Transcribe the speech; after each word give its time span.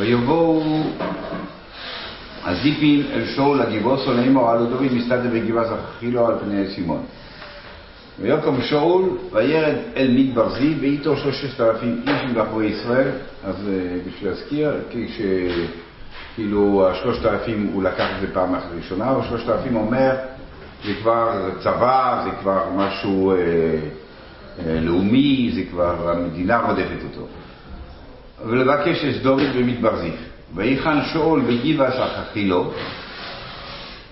ויבואו 0.00 0.82
הזיפים 2.44 3.02
אל 3.12 3.24
שאול 3.26 3.62
הגיבוסו 3.62 4.12
לאמור 4.12 4.50
הלו 4.50 4.66
דוד 4.66 4.92
מסתדר 4.92 5.30
בגבעה 5.32 5.64
זכחילו 5.64 6.26
על 6.26 6.34
פני 6.44 6.74
סימון. 6.74 7.02
ויקום 8.20 8.62
שאול 8.62 9.10
וירד 9.32 9.74
אל 9.96 10.10
מדבר 10.16 10.48
זיו 10.48 10.72
ואיתו 10.80 11.16
שלושת 11.16 11.60
אלפים 11.60 12.02
איש 12.06 12.22
מבחורי 12.30 12.66
ישראל 12.66 13.10
אז 13.44 13.54
אה, 13.68 13.98
בשביל 14.06 14.30
להזכיר. 14.30 14.72
כאילו 16.34 16.88
השלושת 16.90 17.26
אלפים 17.26 17.70
הוא 17.72 17.82
לקח 17.82 18.06
את 18.16 18.20
זה 18.20 18.34
פעם 18.34 18.54
ראשונה, 18.76 19.10
או 19.14 19.22
שלושת 19.22 19.48
אלפים 19.48 19.76
אומר 19.76 20.16
זה 20.84 20.94
כבר 21.02 21.50
צבא, 21.60 22.22
זה 22.24 22.30
כבר 22.40 22.64
משהו 22.76 23.32
אה, 23.32 23.36
אה, 23.36 24.80
לאומי, 24.80 25.50
זה 25.54 25.62
כבר 25.70 26.10
המדינה 26.10 26.60
רודפת 26.60 27.02
אותו. 27.04 27.26
ולבקש 28.46 29.04
את 29.04 29.22
דוד 29.22 29.42
במדבר 29.56 29.96
זיו. 29.96 30.12
ויחן 30.54 30.98
שאול 31.12 31.40
בגבעה 31.40 31.90
שכחילו, 31.92 32.72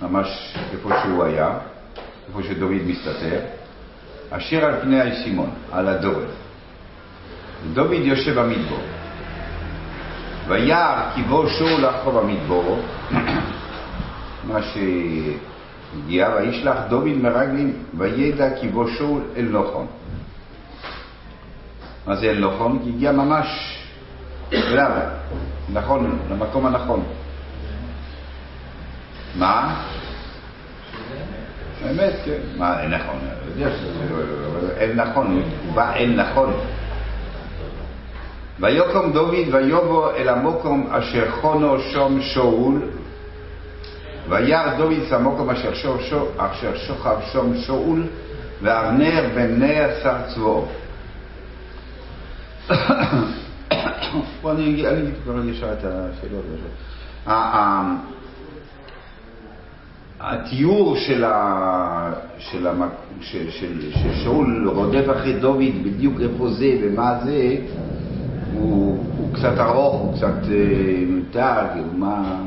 ממש 0.03 0.55
איפה 0.73 0.91
שהוא 1.03 1.25
היה, 1.25 1.59
איפה 2.29 2.43
שדוד 2.43 2.83
מסתתר, 2.87 3.41
אשר 4.31 4.65
על 4.65 4.81
פני 4.81 5.01
הישימון, 5.01 5.51
על 5.73 5.89
הדור. 5.89 6.21
דוד 7.75 7.93
יושב 7.93 8.41
במדבור. 8.41 8.79
וירא 10.49 11.11
כי 11.15 11.23
בוא 11.23 11.49
שאול 11.49 11.89
אחו 11.89 12.13
במדבור, 12.13 12.81
מה 14.49 14.61
שהגיע, 14.63 16.29
וישלח 16.37 16.77
דוד 16.89 17.17
מרגלים, 17.23 17.73
וידע 17.99 18.61
כי 18.61 18.69
בוא 18.69 18.87
שאול 18.99 19.23
אל 19.37 19.45
נוחון. 19.51 19.87
מה 22.07 22.17
זה 22.17 22.27
אל 22.27 22.39
נוחון? 22.39 22.79
כי 22.85 22.91
הגיע 22.91 23.13
ממש 23.13 23.78
אליו, 24.53 24.91
נכון, 25.73 26.19
למקום 26.31 26.67
הנכון. 26.67 27.05
מה? 29.35 29.85
האמת, 31.85 32.13
כן. 32.25 32.39
מה, 32.57 32.81
אין 32.83 32.91
נכון? 32.95 33.19
אין 34.77 35.01
נכון, 35.01 35.43
הוא 35.67 35.75
בא 35.75 35.95
אין 35.95 36.21
נכון. 36.21 36.55
ויקום 38.61 39.13
דוד 39.13 39.35
ויבוא 39.53 40.13
אל 40.13 40.29
המקום 40.29 40.91
אשר 40.91 41.31
חונו 41.31 41.81
שום 41.81 42.21
שאול 42.21 42.83
וירא 44.29 44.75
דוד 44.75 44.99
את 45.07 45.13
המקום 45.13 45.51
אשר, 45.51 45.73
אשר 46.37 46.77
שוכב 46.77 47.17
שום 47.33 47.57
שאול 47.57 48.07
ואבנר 48.63 49.29
בן 49.35 49.63
נר 49.63 49.89
שר 50.03 50.17
צבאו. 50.35 50.67
בוא 54.43 54.53
אני 54.53 54.65
אגיד 54.65 55.15
כבר 55.25 55.49
ישר 55.49 55.73
את 55.73 55.85
השאלות. 55.85 56.45
התיאור 60.21 60.97
של, 60.97 61.25
ה... 61.25 62.13
של, 62.39 62.67
המק... 62.67 62.91
של, 63.21 63.51
של, 63.51 63.93
של 63.93 64.15
שאול 64.25 64.69
רודף 64.69 65.05
אחרי 65.17 65.33
דוד, 65.33 65.83
בדיוק 65.85 66.21
איפה 66.21 66.51
זה 66.51 66.79
ומה 66.83 67.19
זה, 67.25 67.57
הוא, 68.53 69.05
הוא 69.19 69.35
קצת 69.35 69.59
ארוך, 69.59 69.95
הוא 69.95 70.17
קצת 70.17 70.49
מותג, 71.09 71.67
אה, 71.77 71.81
מה, 71.97 72.41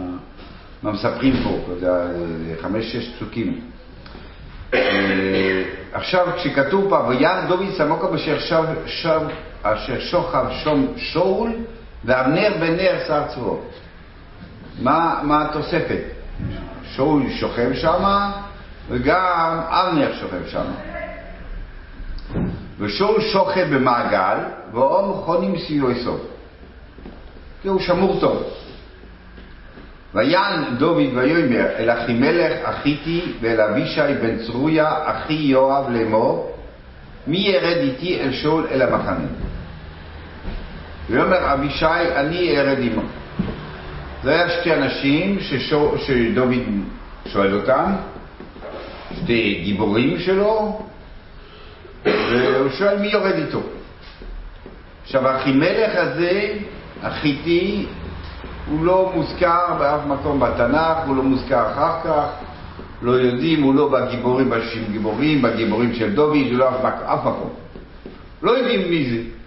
מה 0.83 0.91
מספרים 0.91 1.33
פה, 1.43 1.57
כזה 1.71 1.89
חמש-שש 2.61 3.09
פסוקים. 3.15 3.59
אה, 4.73 5.63
עכשיו, 5.93 6.27
כשכתוב 6.35 6.89
פה, 6.89 7.07
וירא 7.07 7.47
דוד 7.47 7.69
סמוקה 7.77 8.15
אשר 8.15 8.39
שב, 8.39 8.63
שב, 8.85 9.21
אשר 9.63 9.99
שוכב 9.99 10.45
שום 10.63 10.93
שאול, 10.97 11.51
ואבנר 12.05 12.53
בן 12.59 12.75
נר 12.75 12.95
שר 13.07 13.23
צבאו. 13.27 13.59
מה, 14.81 15.19
מה 15.23 15.45
התוספת? 15.45 16.03
שאול 16.95 17.29
שוכב 17.29 17.73
שם, 17.73 18.29
וגם 18.89 19.59
אבנר 19.67 20.13
שוכב 20.19 20.47
שם. 20.47 20.65
ושאול 22.79 23.21
שוכב 23.21 23.67
במעגל, 23.75 24.37
ואום 24.73 25.13
חונים 25.25 25.59
סביבו 25.59 25.95
סוף. 26.03 26.21
כי 27.61 27.67
הוא 27.67 27.79
שמור 27.79 28.19
טוב. 28.19 28.43
ויען 30.13 30.75
דוד 30.77 31.13
ויאמר 31.13 31.67
אל 31.77 31.89
אחימלך 31.89 32.53
אחיתי 32.63 33.33
ואל 33.41 33.61
אבישי 33.61 34.13
בן 34.21 34.37
צרויה 34.45 34.93
אחי 35.05 35.33
יואב 35.33 35.89
לאמור 35.89 36.57
מי 37.27 37.37
ירד 37.37 37.77
איתי 37.77 38.19
אל 38.19 38.33
שאול 38.33 38.67
אל 38.71 38.81
המחנה? 38.81 39.27
ויאמר 41.11 41.53
אבישי 41.53 41.85
אני 42.15 42.59
ארד 42.59 42.77
עמו. 42.81 43.01
זה 44.23 44.31
היה 44.31 44.49
שתי 44.49 44.73
אנשים 44.73 45.37
שדוד 45.97 46.53
שואל 47.25 47.55
אותם, 47.55 47.93
שתי 49.15 49.61
גיבורים 49.63 50.19
שלו, 50.19 50.81
והוא 52.05 52.69
שואל 52.77 52.99
מי 52.99 53.07
יורד 53.07 53.33
איתו. 53.33 53.61
עכשיו, 55.03 55.35
אחימלך 55.35 55.91
הזה, 55.95 56.53
החיתי, 57.01 57.85
הוא 58.69 58.85
לא 58.85 59.11
מוזכר 59.15 59.73
באף 59.79 60.01
מקום 60.07 60.39
בתנ"ך, 60.39 61.07
הוא 61.07 61.15
לא 61.15 61.23
מוזכר 61.23 61.71
אחר 61.71 61.99
כך, 62.03 62.27
לא 63.01 63.11
יודעים, 63.11 63.63
הוא 63.63 63.75
לא 63.75 63.89
בגיבורים, 63.89 64.49
בשישים 64.49 64.83
גיבורים, 64.91 65.41
בגיבורים 65.41 65.93
של 65.93 66.15
דוד, 66.15 66.37
הוא 66.51 66.57
לא 66.57 66.69
אף 67.05 67.19
מקום. 67.25 67.49
לא 68.43 68.51
יודעים 68.51 68.89
מי 68.89 69.09
זה. 69.09 69.40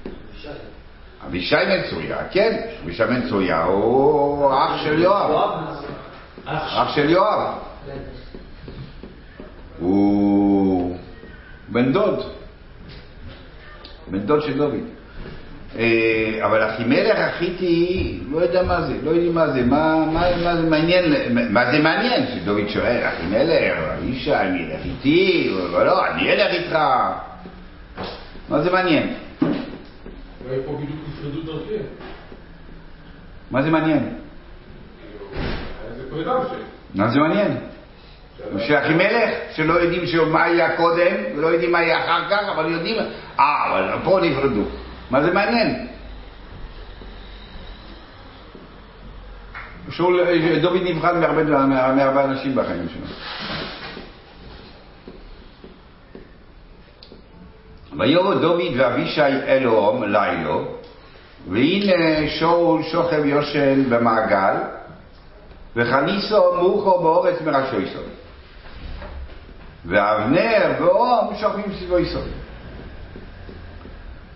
אבישי 1.34 1.56
בן 1.56 1.91
צוריה, 1.91 2.17
כן, 2.31 2.61
אבישי 2.84 3.05
בן 3.05 3.28
צוריה 3.28 3.65
הוא 3.65 4.53
אח 4.55 4.84
של 4.84 4.99
יואב. 4.99 5.31
אח 6.47 6.95
של 6.95 7.11
יואב. 7.11 7.55
הוא 9.78 10.97
בן 11.69 11.93
דוד. 11.93 12.21
בן 14.11 14.19
דוד 14.19 14.43
של 14.43 14.59
דוד. 14.59 14.75
אה, 15.78 16.47
אבל 16.47 16.71
אחימלך 16.71 17.19
החיתי, 17.19 18.19
לא 18.31 18.39
יודע 18.39 18.62
מה 18.62 18.81
זה, 18.83 18.95
לא 19.03 19.11
יודעים 19.11 19.34
מה 19.34 19.51
זה, 19.51 19.62
מה, 19.62 20.56
זה 20.56 20.71
מעניין, 20.71 21.05
מה 21.51 21.71
זה 21.71 21.78
מעניין? 21.78 22.27
שדוד 22.27 22.69
שואל, 22.69 23.01
אחימלך, 23.05 23.78
אבישי, 23.99 24.34
אני 24.34 24.65
אלך 24.65 24.84
איתי, 24.84 25.51
לא, 25.72 26.06
אני 26.06 26.33
אלך 26.33 26.53
איתך. 26.55 26.78
מה 28.49 28.61
זה 28.61 28.71
מעניין? 28.71 29.15
אולי 30.44 30.60
פה 30.66 30.72
בדיוק 30.72 30.99
נפרדו 31.09 31.43
דרכיהם. 31.43 31.87
מה 33.50 33.62
זה 33.62 33.71
מעניין? 33.71 34.15
מה 36.94 37.09
זה 37.09 37.19
מעניין? 37.19 37.56
שאחימלך, 38.59 39.31
שלא 39.53 39.72
יודעים 39.72 40.06
מה 40.33 40.43
היה 40.44 40.77
קודם, 40.77 41.15
ולא 41.37 41.47
יודעים 41.47 41.72
מה 41.72 41.78
היה 41.78 41.99
אחר 41.99 42.31
כך, 42.31 42.49
אבל 42.54 42.72
יודעים, 42.72 42.97
אה, 43.41 43.71
אבל 43.71 44.04
פה 44.04 44.21
נפרדו. 44.22 44.62
מה 45.10 45.22
זה 45.22 45.33
מעניין? 45.34 45.87
דוד 50.62 50.83
נבחן 50.84 51.21
מהרבה 51.97 52.25
אנשים 52.25 52.54
בחיים 52.54 52.88
שלו. 52.88 53.06
ויבוא 57.99 58.34
דוד 58.34 58.72
ואבישי 58.77 59.22
אלוהום 59.22 60.05
לילו, 60.05 60.65
והנה 61.50 62.28
שאול 62.28 62.82
שוכב 62.82 63.25
יושן 63.25 63.91
במעגל, 63.91 64.55
וחניסו 65.77 66.54
מוחו 66.62 67.03
באורץ 67.03 67.41
מראשו 67.41 67.81
יסוד. 67.81 68.04
ואבנר 69.87 70.72
ואום 70.78 71.34
שוכבים 71.41 71.72
סביבו 71.78 71.99
יסוד. 71.99 72.28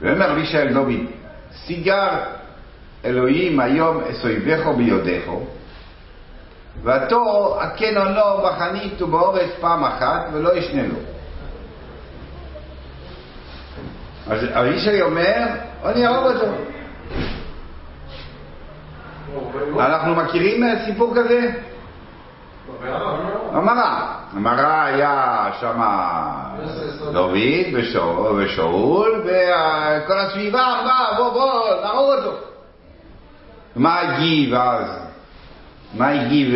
ואומר 0.01 0.33
אבישי 0.33 0.59
אל 0.59 0.73
דוד, 0.73 1.01
סיגר 1.67 2.09
אלוהים 3.05 3.61
היום 3.61 4.01
אסויבכו 4.11 4.73
ביודכו, 4.73 5.47
ועתו 6.83 7.57
הכן 7.61 7.97
עונו 7.97 8.47
בחנית 8.47 9.03
ובאורץ 9.03 9.51
פעם 9.61 9.85
אחת 9.85 10.27
ולא 10.33 10.57
ישנה 10.57 10.83
לו. 10.83 11.18
אז 14.31 14.45
אבישי 14.53 15.03
אומר, 15.03 15.47
אני 15.85 16.07
אהוב 16.07 16.27
אותו. 16.27 16.47
אנחנו 19.81 20.15
מכירים 20.15 20.65
סיפור 20.87 21.15
כזה? 21.17 21.51
המרה. 23.53 24.15
המרה 24.33 24.85
היה 24.85 25.45
שם 25.61 25.81
דוד 27.13 27.39
ושאול 27.75 29.23
וכל 29.25 30.19
הסביבה 30.19 30.61
אמרה 30.61 31.09
בוא 31.17 31.33
בוא 31.33 31.81
נהרוג 31.83 32.11
אותו. 32.15 32.37
מה 33.77 34.01
הגיב 34.01 34.55
אז? 34.55 34.87
מה 35.95 36.09
הגיב 36.09 36.55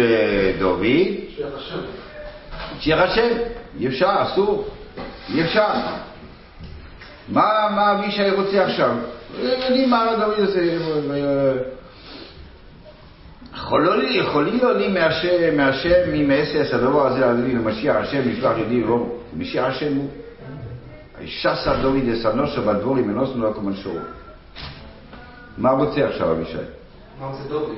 דוד? 0.59 0.87
שיחשב. 2.81 3.37
אי 3.81 3.89
אפשר, 3.89 4.23
אסור. 4.23 4.65
אי 5.35 5.45
אפשר. 5.45 5.69
מה 7.33 7.93
אבישי 7.93 8.31
רוצה 8.31 8.65
עכשיו? 8.65 8.97
יודעים 9.39 9.91
מה 9.91 10.07
דוד 10.19 10.39
עושה. 10.39 10.61
יכולים 14.11 14.59
לו 14.63 14.73
לי 14.73 14.89
מהשם, 14.89 15.57
מהשם, 15.57 16.15
אם 16.15 16.31
אעשה 16.31 16.77
הדבר 16.77 17.07
הזה 17.07 17.31
אדוני 17.31 17.55
למשיח 17.55 17.97
השם, 17.97 18.33
משלח 18.33 18.59
ידי 18.59 18.85
ולא 18.85 19.07
משיח 19.37 19.65
השם 19.65 19.97
הוא. 19.97 20.09
שסה 21.27 21.77
דוד 21.83 22.09
אסנושו 22.13 22.63
בדבורים 22.63 23.11
ונוסנו 23.11 23.43
לו 23.43 23.55
כמן 23.55 23.75
שור. 23.75 23.99
מה 25.59 25.71
רוצה 25.71 26.07
עכשיו 26.09 26.33
אבישי? 26.33 26.57
מה 27.21 27.27
רוצה 27.27 27.49
דוד? 27.49 27.71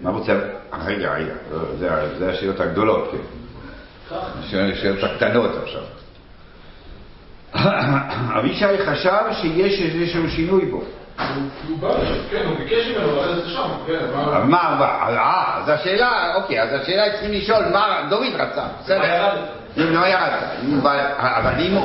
מה 0.00 0.10
רוצה... 0.10 0.40
רגע, 0.84 1.14
רגע, 1.14 1.34
זה, 1.78 1.88
זה 2.18 2.30
השאלות 2.30 2.60
הגדולות, 2.60 3.10
כן. 3.12 4.16
השאלות 4.50 5.04
הקטנות 5.04 5.50
עכשיו. 5.62 5.82
אבישי 8.38 8.86
חשב 8.86 9.22
שיש 9.32 9.82
איזשהו 9.82 10.30
שינוי 10.30 10.64
בו. 10.64 10.82
הוא 11.68 11.78
בא, 11.78 11.88
כן, 12.30 12.42
הוא 12.46 12.58
ביקש 12.58 12.86
ממנו 12.86 13.16
לרדת 13.16 13.44
לשם, 13.44 13.68
כן, 13.86 13.98
אבל 14.14 14.42
מה, 14.42 14.58
אה, 14.80 15.58
אז 15.58 15.68
השאלה, 15.68 16.34
אוקיי, 16.34 16.62
אז 16.62 16.80
השאלה 16.82 17.12
צריכים 17.12 17.32
לשאול 17.32 17.64
מה 17.72 18.06
דוד 18.10 18.34
רצה, 18.34 18.64
בסדר. 18.80 19.44
אם 19.78 19.92
לא 19.92 20.06
ירד, 20.06 20.32
אבל 21.10 21.52
אם 21.60 21.76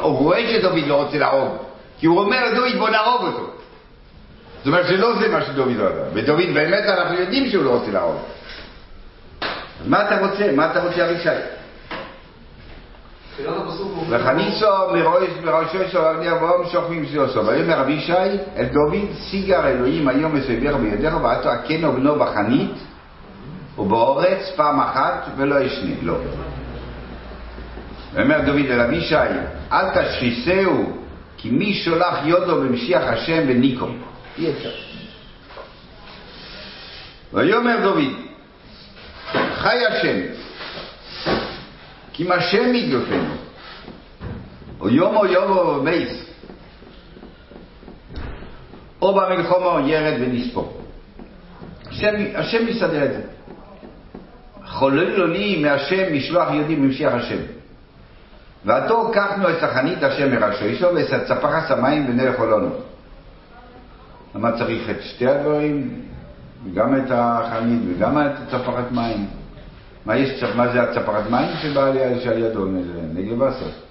הוא 0.00 0.18
רואה 0.18 0.52
שדוד 0.52 0.86
לא 0.86 1.02
רוצה 1.02 1.18
להרוג, 1.18 1.56
כי 1.98 2.06
הוא 2.06 2.20
אומר 2.20 2.46
לדוד 2.46 2.78
בוא 2.78 2.88
נהרוג 2.88 3.22
אותו. 3.22 3.50
זאת 4.58 4.66
אומרת 4.66 4.86
שלא 4.86 5.18
זה 5.18 5.28
מה 5.28 5.42
שדוד 5.42 5.76
רצה, 5.76 6.02
ודוד 6.12 6.54
באמת 6.54 6.84
אנחנו 6.84 7.14
יודעים 7.14 7.50
שהוא 7.50 7.64
לא 7.64 7.70
רוצה 7.70 7.90
להרוג. 7.90 8.16
מה 9.86 10.06
אתה 10.06 10.26
רוצה? 10.26 10.52
מה 10.52 10.70
אתה 10.70 10.82
רוצה 10.82 11.10
אבישי? 11.10 11.28
תחילת 13.34 13.56
הפסוק. 13.56 13.95
וחניסו 14.08 14.66
מראשו 15.44 15.78
של 15.90 15.98
אבני 15.98 16.30
אברהם 16.30 16.68
שוכבים 16.72 17.06
סיוסו. 17.06 17.46
ויאמר 17.46 17.80
אבישי 17.80 18.12
אל 18.56 18.64
דוד, 18.64 19.08
סיגר 19.30 19.68
אלוהים 19.68 20.08
היום 20.08 20.34
מסביבך 20.34 20.76
בידיך 20.76 21.14
ואתו 21.22 21.48
הכנו 21.48 21.92
בנו 21.92 22.14
בחנית 22.18 22.74
ובאורץ 23.78 24.52
פעם 24.56 24.80
אחת 24.80 25.26
ולא 25.36 25.60
ישנה, 25.60 25.94
לא. 26.02 26.16
ויאמר 28.14 28.40
דוד 28.40 28.66
אל 28.70 28.80
אבישי, 28.80 29.14
אל 29.72 30.02
תשחיסהו 30.02 30.92
כי 31.38 31.50
מי 31.50 31.74
שולח 31.74 32.18
יודו 32.24 32.56
במשיח 32.56 33.02
השם 33.02 33.42
וניקום. 33.48 33.98
אי 34.38 34.50
אפשר. 34.50 34.70
ויאמר 37.32 37.76
דוד, 37.82 38.12
חי 39.54 39.86
השם, 39.86 40.16
כי 42.12 42.22
אם 42.22 42.32
השם 42.32 42.74
ידלופנו, 42.74 43.45
או 44.86 44.90
יום 44.90 45.16
או 45.16 45.26
יום 45.26 45.50
או 49.02 49.14
במלחומו 49.14 49.78
ירד 49.88 50.20
ונספור. 50.20 50.80
השם, 51.90 52.14
השם 52.34 52.68
יסדר 52.68 53.04
את 53.04 53.12
זה. 53.12 53.22
חולל 54.66 55.16
לו 55.16 55.26
לי 55.26 55.62
מהשם 55.62 56.14
משלוח 56.14 56.48
יהודי 56.50 56.76
ממשיח 56.76 57.12
השם. 57.12 57.38
ועתו 58.64 59.10
קחנו 59.14 59.50
את 59.50 59.62
החנית 59.62 60.02
השם 60.02 60.30
מראשו 60.30 60.64
אישו 60.64 60.86
ואת 60.94 61.24
צפחס 61.24 61.70
המים 61.70 62.06
ונלך 62.08 62.38
עולנו. 62.38 62.70
למה 64.34 64.52
צריך 64.52 64.90
את 64.90 65.02
שתי 65.02 65.28
הדברים? 65.28 66.02
גם 66.74 66.96
את 66.96 67.10
החנית 67.10 67.80
וגם 67.88 68.18
את 68.18 68.32
צפחת 68.50 68.92
מים. 68.92 69.26
מה, 70.06 70.16
יש, 70.16 70.42
מה 70.42 70.68
זה 70.72 70.82
הצפרת 70.82 71.30
מים 71.30 71.56
שבא 71.62 71.92
שעל 72.24 72.38
ידו? 72.38 72.66
נגל 73.14 73.42
וסר. 73.42 73.85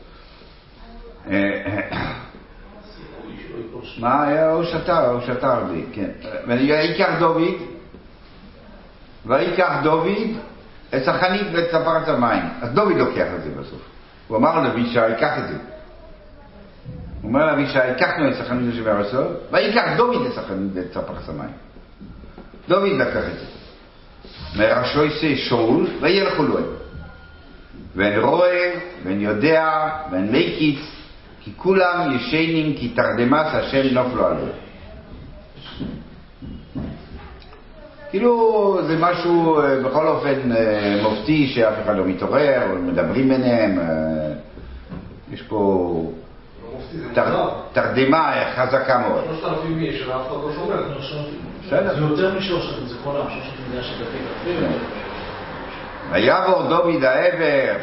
מה 4.00 4.28
היה? 4.28 4.52
הוא 4.52 4.64
שתה, 4.64 5.08
הוא 5.08 5.22
שתה 5.22 5.54
הרבה, 5.54 5.74
כן. 5.94 6.10
ויקח 6.48 7.10
דוד, 7.20 7.54
ויקח 9.26 9.74
דוד 9.84 10.08
את 10.96 11.08
החנית 11.08 11.48
ואת 11.54 11.68
צפרת 11.68 12.08
המים. 12.08 12.44
אז 12.62 12.70
דוד 12.74 12.98
לוקח 12.98 13.28
את 13.36 13.44
זה 13.44 13.50
בסוף. 13.60 13.82
הוא 14.28 14.38
אמר 14.38 14.62
לאבישי, 14.62 15.00
קח 15.20 15.38
את 15.38 15.48
זה. 15.48 15.58
הוא 17.22 17.30
אומר 17.30 17.46
לאבישי, 17.46 17.80
קחנו 17.98 18.30
את 18.30 18.40
החנית 18.40 18.76
שבארצו, 18.76 19.22
ויקח 19.52 19.86
דוד 19.98 20.26
את 20.26 20.38
החנית 20.38 20.72
ואת 20.74 20.92
צפרת 20.92 21.30
המים. 21.30 21.54
דוד 22.68 22.92
לקח 22.92 23.24
את 23.34 23.40
זה. 23.40 23.46
מראשוי 24.56 25.36
שאול 25.36 25.88
וילכו 26.02 26.44
לו. 26.44 26.60
ואין 27.96 28.20
רואה, 28.20 28.74
ואין 29.04 29.22
יודע, 29.22 29.90
ואין 30.12 30.32
מקיץ, 30.32 30.95
כי 31.46 31.52
כולם 31.58 32.16
ישנים 32.16 32.74
כי 32.74 32.90
תרדמס 32.90 33.48
השם 33.54 33.94
נופלו 33.94 34.26
עליו. 34.26 34.48
כאילו 38.10 38.78
זה 38.88 38.98
משהו 39.00 39.62
בכל 39.86 40.08
אופן 40.08 40.52
מופתי 41.02 41.48
שאף 41.48 41.74
אחד 41.84 41.96
לא 41.96 42.06
מתעורר, 42.06 42.62
מדברים 42.82 43.30
ביניהם, 43.30 43.80
יש 45.32 45.42
פה 45.42 46.12
תרדמה 47.74 48.34
חזקה 48.56 48.98
מאוד. 48.98 49.24
שלושת 49.26 49.44
אלפים 49.46 49.80
איש, 49.80 50.08
ואף 50.08 50.28
אחד 50.28 50.36
לא 50.44 50.52
שומע. 50.56 50.76
בסדר. 51.68 51.96
זה 51.96 52.02
יותר 52.02 52.38
משלושת 52.38 52.70
אלפים, 52.70 52.88
זה 52.88 52.96
כל 53.04 53.16
העם, 53.16 53.28
שלושת 53.72 53.84
של 53.84 54.04
דפי 54.04 54.18
דפי. 54.52 55.05
ויעבור 56.12 56.64
דוד 56.70 57.04
העבר, 57.04 57.76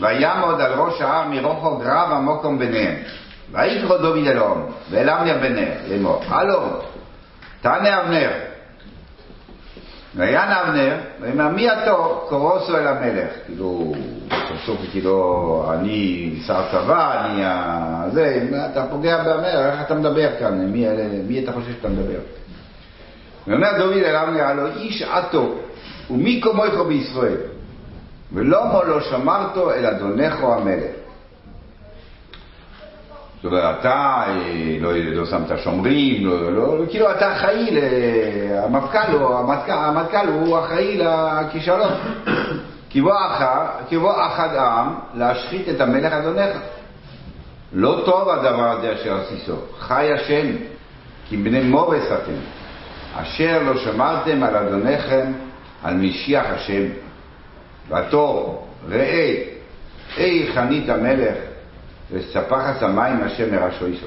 ויעמוד 0.00 0.60
על 0.60 0.72
ראש 0.72 1.00
ההר 1.00 1.28
מרוחו 1.28 1.76
גרב 1.76 2.12
המוקום 2.12 2.58
ביניהם. 2.58 2.94
ויקרא 3.52 3.98
דוד 3.98 4.26
אלוהים, 4.26 4.64
ואל 4.90 5.10
אבנר 5.10 5.38
בנר, 5.38 5.72
לאמור, 5.88 6.22
הלו, 6.28 6.60
תענה 7.60 8.00
אבנר. 8.00 8.30
ויען 10.14 10.48
אבנר, 10.48 10.96
ויאמר 11.20 11.48
מי 11.48 11.72
אתה 11.72 11.94
קורוסו 12.28 12.76
אל 12.76 12.86
המלך? 12.86 13.30
כאילו, 13.46 13.94
סוף 14.66 14.80
כאילו, 14.90 15.64
אני 15.74 16.32
שר 16.46 16.62
צבא, 16.70 17.24
אני 17.24 17.44
ה... 17.44 18.02
זה, 18.12 18.48
אתה 18.72 18.86
פוגע 18.90 19.22
באבנר, 19.24 19.70
איך 19.72 19.80
אתה 19.80 19.94
מדבר 19.94 20.28
כאן? 20.38 20.66
מי, 20.72 20.86
מי 21.28 21.44
אתה 21.44 21.52
חושב 21.52 21.72
שאתה 21.72 21.88
מדבר? 21.88 22.20
ואומר 23.46 23.78
דוד 23.78 23.96
אל 23.96 24.16
אבנר, 24.16 24.42
הלו 24.42 24.66
איש 24.66 25.02
עתו, 25.02 25.54
ומי 26.10 26.40
כמוך 26.44 26.86
בישראל? 26.88 27.55
ולא 28.32 28.66
מו 28.66 28.82
לא 28.82 29.00
שמרתו 29.00 29.72
אל 29.72 29.86
אדונךו 29.86 30.54
המלך. 30.54 30.90
זאת 33.42 33.44
אומרת, 33.52 33.80
אתה 33.80 34.24
לא, 34.80 34.92
לא 34.96 35.26
שמת 35.26 35.58
שומרים, 35.58 36.26
לא, 36.26 36.52
לא, 36.52 36.84
כאילו 36.90 37.10
אתה 37.10 37.32
אחראי, 37.32 37.78
המפכ"ל, 38.64 39.16
המטכ"ל, 39.22 39.72
המטכ"ל 39.72 40.28
הוא 40.28 40.58
אחראי 40.58 40.98
לכישלון. 40.98 41.92
כבוא 43.90 44.26
אחד 44.26 44.48
העם 44.54 44.94
להשחית 45.14 45.68
את 45.68 45.80
המלך 45.80 46.12
אדונך. 46.12 46.56
לא 47.72 48.02
טוב 48.04 48.28
הדבר 48.28 48.70
הזה 48.70 48.92
אשר 48.92 49.16
עשיסו, 49.20 49.56
חי 49.78 50.12
השם, 50.12 50.46
כי 51.28 51.36
בני 51.36 51.60
מורס 51.60 52.04
אתם, 52.06 52.32
אשר 53.16 53.62
לא 53.62 53.78
שמרתם 53.78 54.42
על 54.42 54.56
אדוניכם, 54.56 55.32
על 55.84 55.94
משיח 55.94 56.44
השם. 56.48 56.82
ועתו 57.88 58.58
ראה, 58.88 59.42
אי 60.16 60.46
חנית 60.54 60.88
המלך, 60.88 61.36
וספחס 62.12 62.82
המים 62.82 63.22
השם 63.22 63.54
מראשו 63.54 63.86
אישו. 63.86 64.06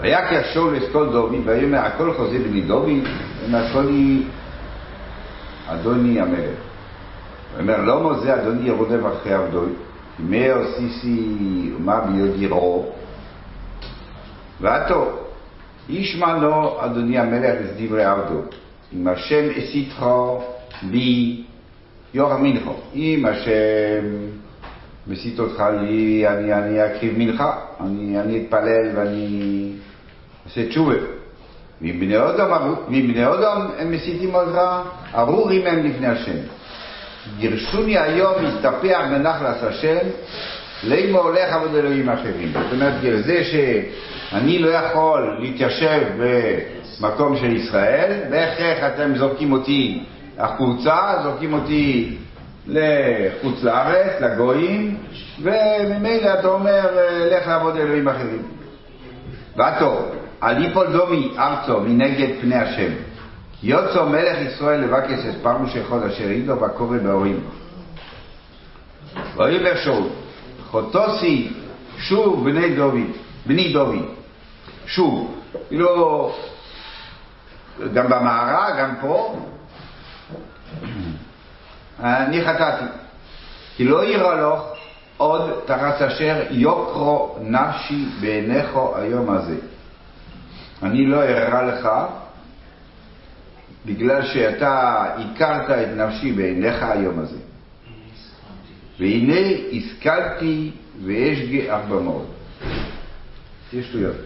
ויקח 0.00 0.40
שאול 0.52 0.78
אסכול 0.78 1.12
דוד, 1.12 1.34
ויאמר 1.44 1.78
הכל 1.78 2.14
חוזר 2.14 2.38
בני 2.50 3.02
הכל 3.52 3.88
היא 3.88 4.24
אדוני 5.66 6.20
המלך. 6.20 6.58
ויאמר 7.56 7.82
לא 7.82 8.02
מוזה 8.02 8.34
אדוני 8.34 8.68
ירודף 8.68 9.00
אחרי 9.12 9.32
עבדו, 9.34 9.62
כי 10.16 10.22
מה 10.22 10.36
עשיסי 10.36 11.72
ומה 11.76 12.00
ביודי 12.00 12.46
רעו. 12.46 12.92
ועתו, 14.60 15.10
ישמע 15.88 16.36
לו 16.36 16.84
אדוני 16.84 17.18
המלך 17.18 17.54
את 17.60 17.76
דברי 17.76 18.04
עבדו, 18.04 18.40
אם 18.92 19.08
השם 19.08 19.44
הסיתך 19.56 20.06
בי 20.82 21.42
יורם 22.14 22.42
מנחו, 22.42 22.74
אם 22.94 23.24
השם 23.28 24.04
מסית 25.06 25.38
אותך 25.38 25.62
לי, 25.80 26.28
אני, 26.28 26.54
אני 26.54 26.86
אקריב 26.86 27.14
מנחה, 27.18 27.52
אני, 27.80 28.20
אני 28.20 28.42
אתפלל 28.42 28.90
ואני 28.94 29.72
אעשה 30.46 30.68
תשובה. 30.68 30.94
ואם 31.82 32.00
בני 32.00 32.16
אדם, 32.18 32.74
ואם 32.88 33.12
בני 33.12 33.26
אדם 33.26 33.66
הם 33.78 33.92
מסיתים 33.92 34.34
אותך, 34.34 34.58
ארורים 35.14 35.66
הם 35.66 35.86
לפני 35.86 36.06
השם. 36.06 36.38
גירשוני 37.38 37.98
היום 37.98 38.34
הסתפח 38.44 39.00
בנחלס 39.10 39.62
השם, 39.62 40.06
לימו 40.84 41.18
הולך 41.18 41.52
עבוד 41.52 41.74
אלוהים 41.74 42.08
אחרים. 42.08 42.52
זאת 42.52 42.72
אומרת, 42.72 42.94
זה 43.24 43.44
שאני 43.44 44.58
לא 44.58 44.68
יכול 44.68 45.36
להתיישב 45.40 46.00
במקום 47.00 47.36
של 47.36 47.56
ישראל, 47.56 48.12
ואיך 48.30 48.84
אתם 48.84 49.16
זורקים 49.16 49.52
אותי 49.52 50.04
החוצה, 50.38 51.14
זורקים 51.22 51.52
אותי 51.52 52.16
לחוץ 52.66 53.62
לארץ, 53.62 54.20
לגויים, 54.20 54.96
וממילא 55.42 56.34
אתה 56.40 56.48
אומר, 56.48 56.86
לך 57.30 57.46
לעבוד 57.46 57.76
אלוהים 57.76 58.08
אחרים. 58.08 58.42
ועתו, 59.56 60.04
על 60.40 60.64
יפול 60.64 60.86
דומי 60.92 61.34
ארצו 61.38 61.80
מנגד 61.80 62.28
פני 62.40 62.54
השם, 62.54 62.92
יוצא 63.62 64.04
מלך 64.04 64.38
ישראל 64.38 64.80
לבקש 64.80 65.26
את 65.30 65.34
פרמוש 65.42 65.76
אחד 65.76 66.02
אשר 66.02 66.30
איתו 66.30 66.56
בקורא 66.56 66.98
בהורים. 66.98 67.40
ויאמר 69.36 69.76
שאול, 69.76 70.04
חוטוסי 70.70 71.52
שוב 71.98 72.50
בני 72.50 72.76
דוד, 72.76 73.10
בני 73.46 73.72
דוד, 73.72 74.04
שוב, 74.86 75.34
כאילו, 75.68 76.32
גם 77.94 78.06
במערה, 78.06 78.80
גם 78.80 78.94
פה, 79.00 79.36
אני 82.00 82.44
חטאתי, 82.44 82.84
כי 83.76 83.84
לא 83.84 84.04
ירלוך 84.04 84.74
עוד 85.16 85.50
תרץ 85.66 86.02
אשר 86.02 86.42
יוקרו 86.50 87.36
נפשי 87.40 88.08
בעיניך 88.20 88.78
היום 88.94 89.30
הזה. 89.30 89.56
אני 90.82 91.06
לא 91.06 91.22
ארע 91.22 91.62
לך 91.62 91.88
בגלל 93.86 94.22
שאתה 94.22 95.04
הכרת 95.18 95.70
את 95.70 95.96
נפשי 95.96 96.32
בעיניך 96.32 96.82
היום 96.82 97.18
הזה. 97.18 97.38
והנה 98.98 99.40
השכלתי 99.72 100.70
ואשגה 101.04 101.74
ארבע 101.74 102.00
מאוד. 102.00 102.26
יש 103.72 103.86
שטויות. 103.86 104.16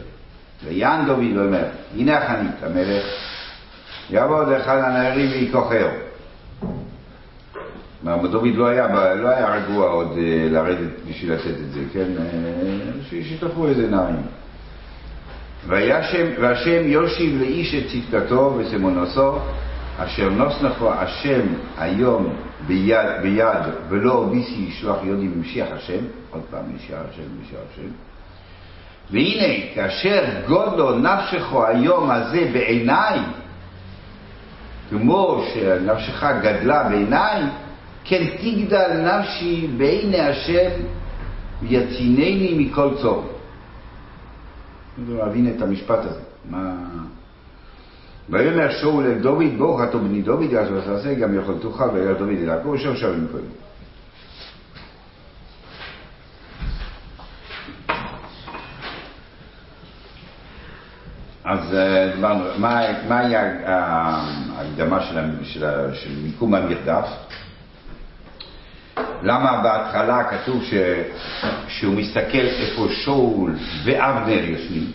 ויען 0.64 1.06
דוד 1.06 1.36
ואומר, 1.36 1.64
הנה 1.96 2.18
החנית 2.18 2.62
המלך, 2.62 3.04
יעבוד 4.10 4.52
אחד 4.52 4.78
הנערים 4.78 5.30
ויקוחהו. 5.30 5.88
דוד 8.04 8.54
לא 8.54 8.66
היה, 8.66 9.14
לא 9.14 9.28
היה 9.28 9.54
רגוע 9.54 9.88
עוד 9.88 10.18
אה, 10.18 10.48
לרדת 10.50 10.90
בשביל 11.08 11.32
לתת 11.32 11.46
את 11.46 11.72
זה, 11.72 11.80
כן? 11.92 12.06
אה, 12.18 12.24
שישתפו 13.10 13.68
איזה 13.68 13.88
נערים. 13.90 14.22
והשם 15.66 16.88
יושיב 16.88 17.40
לאיש 17.40 17.74
את 17.74 17.82
צדקתו 17.86 18.54
ושמונוסו, 18.58 19.38
אשר 19.98 20.28
נוסנכו 20.30 20.92
השם 20.92 21.40
היום 21.78 22.34
ביד, 22.66 23.06
ביד 23.22 23.62
ולא 23.88 24.26
ביסי 24.30 24.66
ישלוח 24.68 24.96
יודי 25.04 25.28
ממשיח 25.36 25.68
השם, 25.72 26.04
עוד 26.30 26.42
פעם 26.50 26.64
משיח 26.76 26.98
השם, 27.10 27.22
משיח 27.42 27.60
השם. 27.72 27.88
והנה, 29.10 29.74
כאשר 29.74 30.24
גודלו 30.48 30.98
נפשכו 30.98 31.66
היום 31.66 32.10
הזה 32.10 32.50
בעיניי, 32.52 33.18
כמו 34.90 35.44
שנפשך 35.54 36.24
גדלה 36.42 36.88
בעיניי, 36.88 37.42
כן 38.04 38.24
תגדל 38.36 39.02
נפשי 39.04 39.66
בעיני 39.76 40.20
השם 40.20 40.70
ויצינני 41.62 42.54
מכל 42.58 42.88
צור. 43.02 43.24
אני 44.98 45.18
להבין 45.18 45.52
את 45.56 45.62
המשפט 45.62 45.98
הזה. 45.98 46.20
מה... 46.50 46.74
ויאמר 48.30 48.70
שאול 48.70 49.04
אל 49.06 49.18
דוד, 49.18 49.58
ברוך 49.58 49.80
אתה 49.82 49.98
בני 49.98 50.22
דוד, 50.22 50.54
אז 50.54 50.68
הוא 50.68 50.78
עשה 50.78 51.14
גם 51.14 51.38
יכולתך 51.38 51.84
וירא 51.94 52.12
דוד 52.12 52.38
אליו. 52.42 52.58
כמו 52.62 52.78
שם 52.78 52.96
שואלים 52.96 53.26
קודם. 53.32 53.44
אז 61.44 61.76
דיברנו, 62.14 62.44
מהי 63.08 63.36
ההקדמה 63.66 65.00
של 65.92 66.10
מיקום 66.22 66.54
המרדף? 66.54 67.08
למה 69.22 69.62
בהתחלה 69.62 70.24
כתוב 70.24 70.64
ש... 70.64 70.74
שהוא 71.68 71.94
מסתכל 71.94 72.38
איפה 72.38 72.86
שאול 73.04 73.54
ואבנר 73.84 74.44
יושבים? 74.44 74.92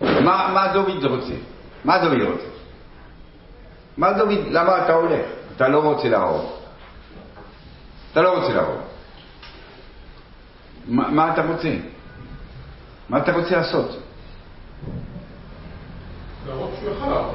מה, 0.00 0.50
מה 0.54 0.72
דוד 0.72 1.04
רוצה? 1.04 1.34
מה 1.84 1.98
דוד 1.98 2.20
רוצה? 2.20 2.46
מה 3.96 4.12
דוד, 4.12 4.38
למה 4.50 4.84
אתה 4.84 4.92
הולך? 4.92 5.26
אתה 5.56 5.68
לא 5.68 5.78
רוצה 5.78 6.08
להרוג. 6.08 6.50
אתה 8.12 8.22
לא 8.22 8.38
רוצה 8.38 8.52
להרוג. 8.52 8.80
מה, 10.88 11.08
מה 11.10 11.32
אתה 11.32 11.42
רוצה? 11.42 11.74
מה 13.08 13.18
אתה 13.18 13.32
רוצה 13.32 13.56
לעשות? 13.56 14.00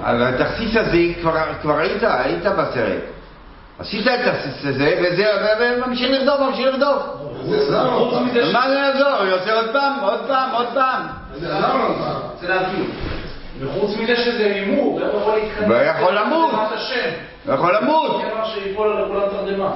על 0.04 0.24
התכסיס 0.24 0.76
הזה 0.76 0.98
כבר, 1.22 1.54
כבר 1.62 1.78
היית, 1.78 2.04
היית 2.04 2.44
בסרט. 2.44 3.19
עשית 3.80 4.08
את 4.08 4.20
הזה, 4.64 5.00
וזה, 5.02 5.26
וממשיך 5.60 6.12
לרדוף, 6.12 6.40
ממשיך 6.40 6.66
לרדוף. 6.66 7.04
מזה 8.26 8.46
ש... 8.46 8.54
מה 8.54 8.70
זה 8.70 8.76
יעזור? 8.76 9.10
הוא 9.10 9.34
עושה 9.42 9.54
עוד 9.54 9.70
פעם, 9.74 9.94
עוד 10.02 10.20
פעם, 10.28 10.50
עוד 10.54 10.68
פעם. 10.74 11.02
זה 11.36 12.48
להבין. 12.48 12.92
וחוץ 13.60 13.98
מזה 13.98 14.16
שזה 14.16 14.46
הימור, 14.46 15.02
הוא 15.02 15.20
יכול 15.22 15.36
להתכנס? 15.36 15.70
והוא 15.70 15.82
יכול 15.82 16.16
למות. 16.16 16.54
לתרדמת 16.54 16.72
השם. 16.72 17.10
הוא 17.46 17.54
יכול 17.56 17.76
למות. 17.76 18.24
מי 18.24 18.32
אמר 18.32 18.46
שיפול 18.46 18.98
על 18.98 19.08
כולם 19.08 19.22
תרדמה? 19.30 19.72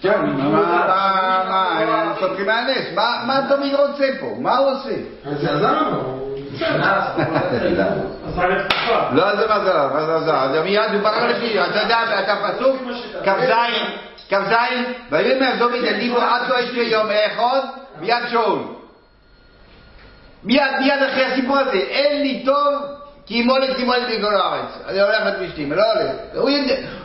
כן, 0.00 0.20
מה, 0.20 0.48
מה, 0.48 1.44
מה, 1.48 1.68
הם 1.78 2.12
סותרים 2.20 2.46
מהנס. 2.46 2.86
מה 2.94 3.22
מה 3.26 3.40
דוד 3.40 3.88
רוצה 3.88 4.06
פה? 4.20 4.26
מה 4.38 4.56
הוא 4.58 4.70
עושה? 4.70 4.94
אז 5.24 5.40
זה 5.40 5.50
עזר 5.50 5.90
לו. 5.90 6.13
לא, 9.12 9.36
זה 9.36 9.46
זה, 9.46 9.72
מה 10.26 10.48
זה, 10.52 10.62
מיד 10.62 10.92
דובר 10.92 11.08
על 11.08 11.30
לפי, 11.30 11.60
אתה 11.60 11.80
יודע, 11.82 11.98
אתה 12.20 12.36
פסוק, 12.48 12.76
כ"ז, 13.24 13.50
כ"ז, 14.28 14.52
ויאמר 15.10 15.54
דוד 15.58 15.74
אל 15.74 15.98
דיבו 15.98 16.18
עד 16.18 16.42
כה 16.48 16.60
יש 16.60 16.70
לי 16.70 16.82
יום 16.82 17.06
אחד, 17.26 17.60
מיד 18.00 18.28
שאול. 18.30 18.58
מיד, 20.44 20.62
מיד 20.80 21.02
אחרי 21.02 21.24
הסיפור 21.24 21.58
הזה, 21.58 21.78
אין 21.78 22.22
לי 22.22 22.42
טוב 22.44 22.74
כי 23.26 23.34
ימולת 23.34 23.76
תימולת 23.76 24.02
בכל 24.18 24.34
הארץ. 24.34 24.68
אני 24.88 25.00
הולך 25.00 25.28
את 25.28 25.34
פלישתים, 25.36 25.72
לא 25.72 25.82
הולך. 25.92 26.12
הוא 26.34 26.50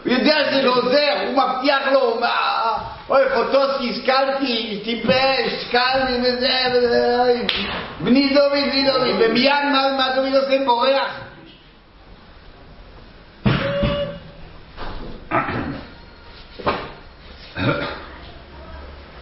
יודע, 0.06 0.36
שזה 0.52 0.62
לא 0.62 0.76
עוזר, 0.76 1.14
הוא 1.26 1.44
מבטיח 1.44 1.82
לו, 1.92 2.20
אוי, 3.10 3.22
פוטוסקי, 3.34 3.90
השכלתי, 3.90 4.82
טיפש, 4.84 5.54
השכלתי 5.54 6.14
וזה, 6.22 6.60
וזה, 6.74 7.18
אוי, 7.20 7.48
בני 8.00 8.30
דוד, 8.30 8.52
בני 8.52 8.88
דוד, 8.88 9.16
ומיד 9.20 9.66
מה 9.72 9.98
מה 9.98 10.16
דוד 10.16 10.36
עושה? 10.36 10.66
בורח. 10.66 11.20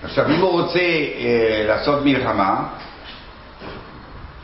עכשיו, 0.04 0.28
אם 0.28 0.42
הוא 0.42 0.62
רוצה 0.62 0.80
אה, 0.80 1.66
לעשות 1.68 2.06
מלחמה, 2.06 2.68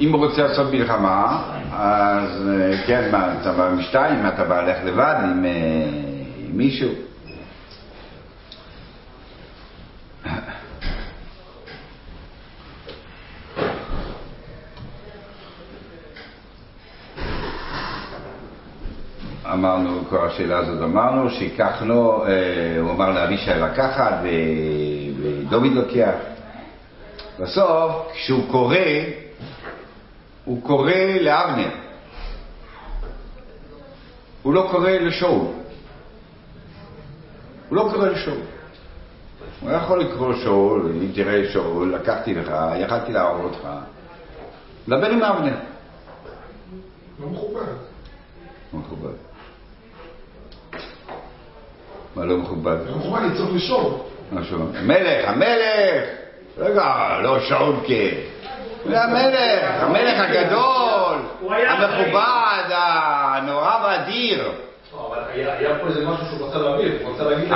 אם 0.01 0.11
הוא 0.13 0.25
רוצה 0.25 0.43
לעשות 0.43 0.73
מלחמה, 0.73 1.43
אז 1.71 2.49
אה, 2.49 2.77
כן, 2.87 3.11
מה, 3.11 3.33
אתה 3.41 3.51
בא 3.51 3.67
עם 3.67 3.81
שתיים, 3.81 4.27
אתה 4.27 4.43
בא 4.43 4.61
ללכת 4.61 4.83
לבד 4.83 5.15
עם, 5.23 5.45
אה, 5.45 5.51
עם 6.37 6.57
מישהו. 6.57 7.12
אמרנו, 19.53 20.03
כל 20.09 20.25
השאלה 20.27 20.57
הזאת 20.57 20.81
אמרנו, 20.83 21.29
שייקח 21.29 21.81
לו, 21.81 22.25
אה, 22.27 22.79
הוא 22.79 22.91
אמר 22.91 23.11
לאבישי 23.11 23.49
לקחת 23.49 24.13
ודוד 24.23 25.71
לוקח. 25.71 26.15
בסוף, 27.39 28.11
כשהוא 28.13 28.51
קורא, 28.51 28.77
הוא 30.45 30.63
קורא 30.63 30.93
לאבנר. 31.21 31.69
הוא 34.41 34.53
לא 34.53 34.67
קורא 34.71 34.89
לשאול. 34.89 35.41
הוא 37.69 37.77
לא 37.77 37.89
קורא 37.93 38.07
לשאול. 38.07 38.52
הוא 39.63 39.69
היה 39.69 39.77
יכול 39.77 40.01
לקרוא 40.01 40.33
שאול, 40.43 40.91
אם 41.01 41.11
תראה 41.15 41.51
שאול, 41.53 41.95
לקחתי 41.95 42.33
לך, 42.33 42.53
יכלתי 42.75 43.11
להרוג 43.11 43.43
אותך. 43.43 43.67
דבר 44.89 45.09
עם 45.09 45.23
אבנר. 45.23 45.55
לא 47.19 47.27
מכובד. 47.27 47.61
לא 48.73 48.79
מכובד. 48.79 49.13
מה 52.15 52.25
לא 52.25 52.37
מכובד? 52.37 52.77
לא 52.89 52.95
מכובד 52.97 53.21
לצעוק 53.21 53.49
לשאול. 53.55 53.93
משהו. 54.31 54.57
המלך, 54.75 55.29
המלך! 55.29 56.05
רגע, 56.57 57.17
לא 57.23 57.39
שאול 57.39 57.75
כן. 57.87 58.15
זה 58.89 59.03
המלך, 59.03 59.83
המלך 59.83 60.19
הגדול, 60.19 61.17
המכובד, 61.41 62.63
הנורא 62.69 63.79
והאדיר. 63.83 64.51
לא, 65.35 65.51
היה 65.51 65.79
פה 65.79 65.87
איזה 65.87 66.05
משהו 66.05 66.25
שהוא 66.25 66.47
רצה 66.47 66.57
להביא, 66.57 66.91
הוא 67.03 67.13
רצה 67.13 67.23
להגיד... 67.23 67.51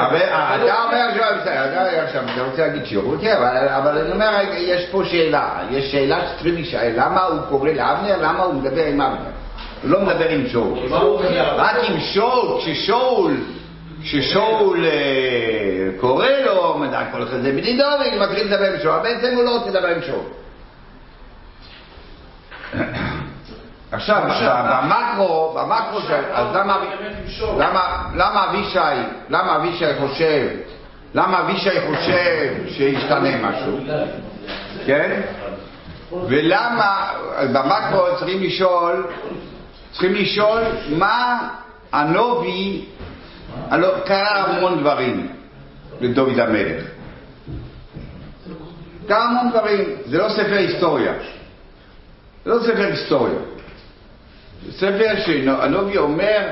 אתה 0.66 0.84
אומר 0.84 1.08
שהוא 1.16 1.42
בסדר, 1.42 2.04
עכשיו, 2.04 2.24
אתה 2.34 2.42
רוצה 2.42 2.68
להגיד 2.68 2.86
שיעור, 2.86 3.16
כן, 3.22 3.36
אבל- 3.78 3.98
אני 3.98 4.12
אומר, 4.12 4.30
יש 4.58 4.86
פה 4.92 5.02
שאלה, 5.06 5.50
יש 5.72 5.92
שאלה 5.92 6.28
שצריכים 6.28 6.54
להישאל, 6.54 6.92
למה 6.96 7.24
הוא 7.24 7.40
קורא 7.50 7.70
לאבנר, 7.70 8.18
למה 8.22 8.44
הוא 8.44 8.54
מדבר 8.54 8.86
עם 8.86 9.02
אבנר? 9.02 9.18
הוא 9.84 9.92
לא 9.92 10.02
מדבר 10.02 10.30
עם 10.30 10.48
שאול. 10.48 10.78
הוא? 10.90 11.22
רק 11.58 11.76
עם 11.84 12.00
שאול, 12.00 12.58
כששאול, 12.60 13.38
כששאול 14.04 14.86
אה, 14.86 14.92
קורא 16.00 16.28
לו, 16.46 16.78
מדע 16.78 17.04
כל 17.12 17.24
אחד 17.24 17.42
זה 17.42 17.52
בני 17.52 17.78
דוד, 17.78 18.22
מתחיל 18.30 18.48
לדבר 18.54 18.74
עם 18.74 18.80
שאול, 18.80 19.00
בעצם 19.04 19.36
הוא 19.36 19.44
לא 19.44 19.58
רוצה 19.58 19.70
לדבר 19.70 19.88
עם 19.88 20.02
שאול. 20.02 20.24
עכשיו, 23.92 24.22
ב- 24.28 24.86
במקרו, 24.86 25.54
במקרו, 25.60 26.00
אז 26.34 26.56
למה, 28.16 28.46
אבישי, 28.50 28.80
למה 29.30 29.56
אבישי 29.56 29.86
חושב, 30.00 30.48
למה 31.14 31.40
אבישי 31.40 31.82
חושב 31.88 32.54
שישתנה 32.68 33.50
משהו, 33.50 33.80
כן? 34.86 35.22
ולמה, 36.12 37.12
במקרו 37.54 38.06
צריכים 38.18 38.44
לשאול, 38.44 39.08
צריכים 39.92 40.14
לשאול 40.14 40.62
מה 40.90 41.50
הנובי, 41.92 42.86
קרה 44.06 44.44
המון 44.46 44.80
דברים 44.80 45.28
לדוד 46.02 46.40
המלך. 46.40 46.84
קרה 49.08 49.24
המון 49.24 49.52
דברים, 49.52 49.86
זה 50.06 50.18
לא 50.18 50.30
ספר 50.30 50.56
היסטוריה. 50.58 51.14
זה 52.46 52.52
לא 52.52 52.60
ספר 52.64 52.86
היסטוריה. 52.86 53.40
ספר 54.72 55.16
שהנובי 55.26 55.98
אומר, 55.98 56.50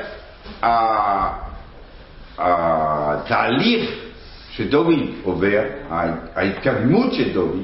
התהליך 2.38 3.90
שדוד 4.50 4.94
עובר, 5.22 5.62
ההתקדמות 6.36 7.14
של 7.14 7.32
דוד, 7.32 7.62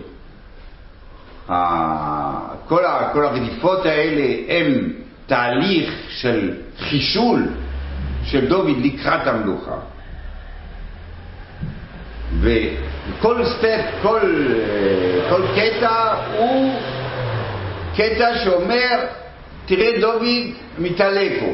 ה- 1.49 2.55
כל, 2.69 2.85
הרדיפות 2.85 3.87
האלה 3.87 4.25
הם 4.49 4.93
תהליך 5.27 5.91
של 6.09 6.55
חישול 6.79 7.49
של 8.25 8.49
דוד 8.49 8.77
לקראת 8.85 9.27
המלוכה. 9.27 9.77
וכל 12.41 13.45
סטפ, 13.45 13.85
כל, 14.03 14.21
אה, 14.21 15.31
כל 15.31 15.43
קטע 15.57 16.15
הוא 16.39 16.75
קטע 17.97 18.39
שאומר, 18.45 18.99
תראה 19.67 20.01
דוד 20.01 20.23
מתעלה 20.79 21.29
פה. 21.41 21.47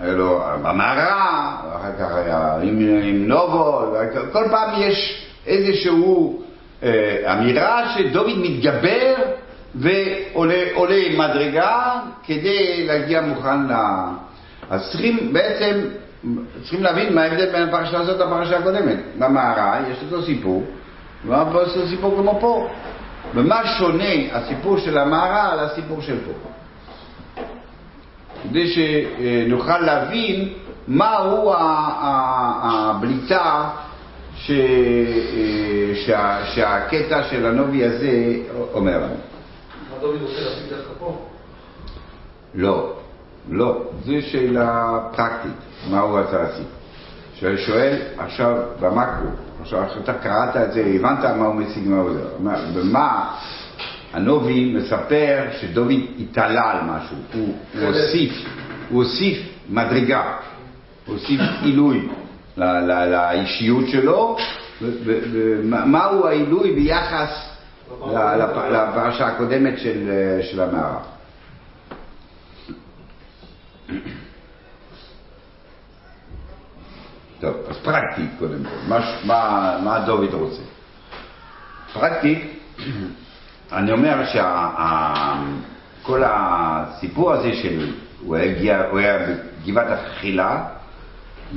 היה 0.00 0.12
לו 0.12 0.40
במערה, 0.62 1.56
אחר 1.76 1.92
כך 1.98 2.14
היה 2.14 2.56
עם, 2.62 2.78
עם 3.02 3.28
נובו, 3.28 3.94
כל 4.32 4.44
פעם 4.50 4.70
יש 4.82 5.26
איזשהו 5.46 6.42
אה, 6.82 7.32
אמירה 7.32 7.94
שדוד 7.94 8.26
מתגבר 8.38 9.14
ועולה 9.74 10.64
עולה 10.74 11.02
מדרגה 11.18 12.00
כדי 12.26 12.86
להגיע 12.86 13.20
מוכן 13.20 13.66
ל... 13.66 13.72
אז 14.70 14.88
צריכים 14.90 15.32
בעצם, 15.32 15.80
צריכים 16.62 16.82
להבין 16.82 17.14
מה 17.14 17.22
ההבדל 17.22 17.52
בין 17.52 17.68
הפרשה 17.68 17.98
הזאת 17.98 18.20
לפרשה 18.20 18.58
הקודמת. 18.58 18.96
במערה 19.18 19.80
יש 19.90 19.98
אותו 20.02 20.22
סיפור, 20.22 20.64
ואותו 21.26 21.86
סיפור 21.88 22.16
כמו 22.16 22.38
פה. 22.40 22.68
במה 23.34 23.66
שונה 23.78 24.14
הסיפור 24.32 24.78
של 24.78 24.98
המערה 24.98 25.52
על 25.52 25.58
הסיפור 25.58 26.02
של 26.02 26.18
פה? 26.24 26.32
כדי 28.42 28.66
שנוכל 28.68 29.78
להבין 29.78 30.48
מהו 30.88 31.52
הבליטה 32.62 33.70
ש... 34.36 34.50
שה... 35.94 36.46
שהקטע 36.54 37.22
של 37.22 37.46
הנובי 37.46 37.84
הזה 37.84 38.36
אומר 38.72 38.96
לנו. 38.96 39.14
מה 39.90 39.98
דוד 40.00 40.22
רוצה 40.22 40.40
להשיג 40.40 40.68
דווקא 40.70 40.92
פה? 40.98 41.18
לא, 42.54 42.92
לא, 43.50 43.82
זו 44.04 44.12
שאלה 44.20 44.98
פרקטית, 45.16 45.52
מה 45.90 46.00
הוא 46.00 46.18
רצה 46.18 46.42
להשיג. 46.42 46.66
שואל 47.66 47.96
עכשיו 48.18 48.56
במקרו, 48.80 49.30
עכשיו 49.60 49.84
אתה 50.04 50.12
קראת 50.14 50.56
את 50.56 50.72
זה, 50.72 50.92
הבנת 50.94 51.24
מה 51.24 51.46
הוא 51.46 51.54
משיג, 51.54 51.88
מה 51.88 51.96
הוא 52.00 52.12
זה, 52.12 52.22
מה- 52.40 52.58
במה 52.74 53.36
הנובי 54.12 54.74
מספר 54.74 55.44
שדוד 55.60 55.90
התעלה 56.20 56.70
על 56.70 56.78
משהו, 56.84 57.16
הוא, 57.34 57.54
הוא 57.78 57.88
הוסיף, 57.88 58.32
הוא 58.88 59.02
הוסיף 59.04 59.38
מדרגה, 59.70 60.36
הוא 61.06 61.14
הוסיף 61.14 61.40
עילוי 61.62 62.08
לאישיות 62.56 63.88
שלו, 63.88 64.36
ומהו 64.82 66.26
העילוי 66.26 66.74
ביחס 66.74 67.30
לפרשה 68.70 69.26
הקודמת 69.26 69.78
של, 69.78 70.10
של 70.42 70.60
המערה. 70.60 71.00
טוב, 77.40 77.56
אז 77.68 77.76
פרקטית 77.76 78.30
קודם 78.38 78.64
כל, 78.64 78.88
מה, 78.88 79.14
מה, 79.24 79.78
מה 79.84 79.98
דוד 80.06 80.34
רוצה? 80.34 80.62
פרקטית, 81.92 82.38
אני 83.72 83.92
אומר 83.92 84.24
שכל 86.02 86.22
הסיפור 86.26 87.32
הזה 87.32 87.52
של, 87.54 87.92
הוא 88.24 88.36
הגיע, 88.36 88.82
הוא 88.90 88.98
היה 88.98 89.18
בגבעת 89.18 89.86
החילה, 89.90 90.64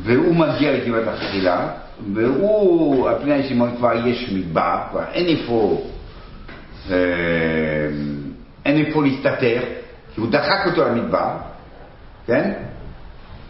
והוא 0.03 0.35
מגיע 0.35 0.71
לגבעת 0.71 1.07
החילה, 1.07 1.67
והוא, 2.13 3.09
על 3.09 3.15
פני 3.21 3.33
הישימון 3.33 3.75
כבר 3.77 4.07
יש 4.07 4.29
מדבר, 4.31 4.77
כבר 4.91 5.03
אין 5.11 5.37
איפה, 5.37 5.87
אה, 6.91 6.95
אין 8.65 8.85
איפה 8.85 9.03
להסתתר, 9.03 9.59
כי 10.15 10.21
הוא 10.21 10.31
דחק 10.31 10.63
אותו 10.65 10.85
למדבר, 10.85 11.29
כן? 12.27 12.51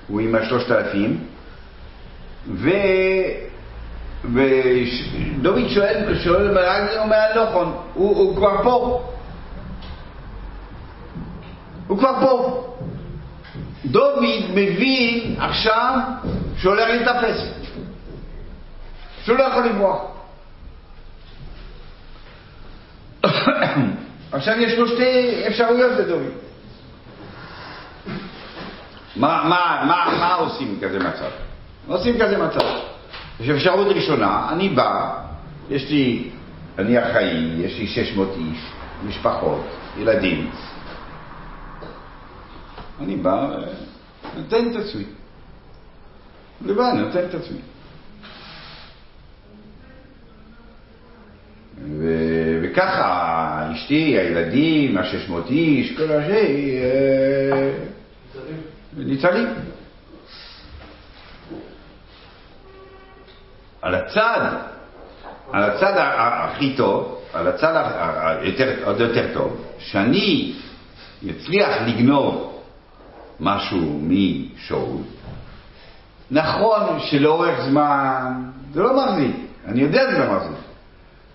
הוא 0.07 0.21
עם 0.21 0.35
השלושת 0.35 0.71
אלפים, 0.71 1.19
ו... 2.47 2.69
ודוד 4.33 5.67
שואל, 5.67 6.19
שואל 6.23 6.57
הוא 6.57 7.03
אומר, 7.03 7.47
נכון, 7.49 7.77
הוא, 7.93 8.17
הוא 8.17 8.35
כבר 8.35 8.63
פה. 8.63 9.03
הוא 11.87 11.97
כבר 11.97 12.13
פה. 12.21 12.59
דוד 13.85 14.23
מבין 14.53 15.35
עכשיו 15.39 15.99
שהוא 16.57 16.73
הולך 16.73 16.89
להתאפס, 16.89 17.47
שהוא 19.23 19.37
לא 19.37 19.43
יכול 19.43 19.65
לברוח. 19.65 20.01
עכשיו 24.31 24.61
יש 24.61 24.79
לו 24.79 24.87
שתי 24.87 25.43
אפשרויות 25.47 25.91
לדוד. 25.91 26.23
מה, 29.15 29.43
מה, 29.43 29.83
מה, 29.87 30.17
מה 30.19 30.33
עושים 30.33 30.79
כזה 30.81 30.99
מצב? 30.99 31.29
עושים 31.87 32.19
כזה 32.19 32.37
מצב? 32.37 32.79
יש 33.39 33.49
אפשרות 33.49 33.87
ראשונה, 33.87 34.49
אני 34.51 34.69
בא, 34.69 35.19
יש 35.69 35.89
לי, 35.89 36.29
אני 36.79 37.03
אחראי, 37.03 37.61
יש 37.65 37.79
לי 37.79 37.87
600 37.87 38.29
איש, 38.37 38.59
משפחות, 39.07 39.65
ילדים. 39.97 40.51
אני 43.01 43.15
בא, 43.15 43.47
נותן 44.37 44.71
את 44.71 44.75
עצמי. 44.75 45.03
לבד, 46.65 46.93
נותן 46.97 47.19
את 47.29 47.33
עצמי. 47.35 47.59
ו- 51.99 52.59
וככה, 52.63 53.69
אשתי, 53.73 54.17
הילדים, 54.19 54.97
ה-600 54.97 55.49
איש, 55.49 55.97
כל 55.97 56.03
הזה, 56.03 56.47
אה, 56.83 57.71
ניצלים. 58.97 59.47
על 63.83 63.95
הצד, 63.95 64.39
על 65.51 65.63
הצד 65.63 65.93
הכי 65.97 66.73
טוב, 66.77 67.19
על 67.33 67.47
הצד 67.47 67.83
עוד 68.83 68.99
יותר 68.99 69.25
טוב, 69.33 69.65
שאני 69.79 70.53
אצליח 71.29 71.69
לגנוב 71.87 72.59
משהו 73.39 73.99
משאול, 74.01 74.97
נכון 76.31 76.99
שלאורך 76.99 77.61
זמן 77.61 78.33
זה 78.73 78.81
לא 78.81 79.05
מחזיק, 79.05 79.35
אני 79.67 79.81
יודע 79.81 80.01
שזה 80.09 80.19
לא 80.19 80.33
מחזיק, 80.33 80.57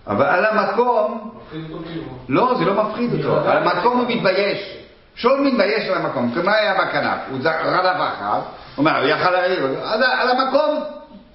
אבל 0.07 0.25
על 0.25 0.45
המקום, 0.45 1.31
כאילו. 1.51 2.03
לא, 2.29 2.55
זה 2.57 2.65
לא 2.65 2.83
מפחיד 2.83 3.13
אותו, 3.13 3.49
על 3.49 3.57
המקום 3.57 3.97
הוא 3.97 4.07
מתבייש. 4.07 4.75
שאול 5.15 5.41
מתבייש 5.41 5.89
על 5.89 5.97
המקום, 5.97 6.31
כי 6.33 6.41
מה 6.41 6.55
היה 6.55 6.73
בכנף? 6.73 7.19
הוא 7.29 7.39
רדף 7.65 7.95
אחריו, 7.95 8.41
הוא 8.41 8.43
אומר, 8.77 8.97
הוא 8.97 9.07
יכל 9.07 9.35
אז 9.83 10.01
על 10.01 10.29
המקום 10.29 10.83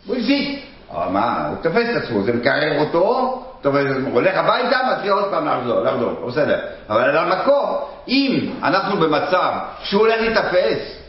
הוא 0.07 0.17
הזיק. 0.17 0.74
מה, 0.95 1.49
הוא 1.49 1.57
תופס 1.63 1.89
את 1.91 2.03
עצמו, 2.03 2.23
זה 2.23 2.33
מקרר 2.33 2.81
אותו, 2.81 3.43
תופס 3.61 3.81
את 3.91 3.97
עצמו, 3.97 4.11
הולך 4.11 4.37
הביתה, 4.37 4.79
מתחיל 4.93 5.11
עוד 5.11 5.25
פעם 5.31 5.47
לחזור, 5.47 5.81
לחזור, 5.81 6.29
בסדר. 6.29 6.59
אבל 6.91 7.03
על 7.03 7.17
המקום, 7.17 7.77
אם 8.09 8.51
אנחנו 8.63 8.97
במצב 8.97 9.53
שהוא 9.83 10.01
הולך 10.01 10.21
להיתפס, 10.21 11.05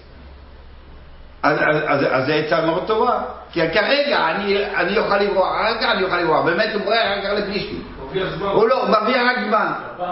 אז, 1.44 1.58
אז, 1.58 1.78
אז, 1.88 2.06
אז 2.12 2.26
זה 2.26 2.36
עצה 2.36 2.66
מאוד 2.66 2.88
טובה. 2.88 3.20
כי 3.52 3.70
כרגע 3.70 4.28
אני, 4.32 4.66
אני 4.76 4.98
אוכל 4.98 5.18
לברוח, 5.18 5.48
אחר 5.62 5.78
כך 5.82 5.86
אני 5.86 6.04
אוכל 6.04 6.18
לברוח, 6.18 6.46
באמת 6.46 6.70
הוא 6.74 6.82
בורח 6.82 6.98
אחר 6.98 7.22
כך 7.24 7.30
לפלישתים. 7.34 7.84
זמן. 8.38 8.48
הוא 8.48 8.68
לא, 8.68 8.82
הוא 8.82 8.90
מרוויח 8.90 9.22
רק 9.32 9.38
זמן. 9.48 9.72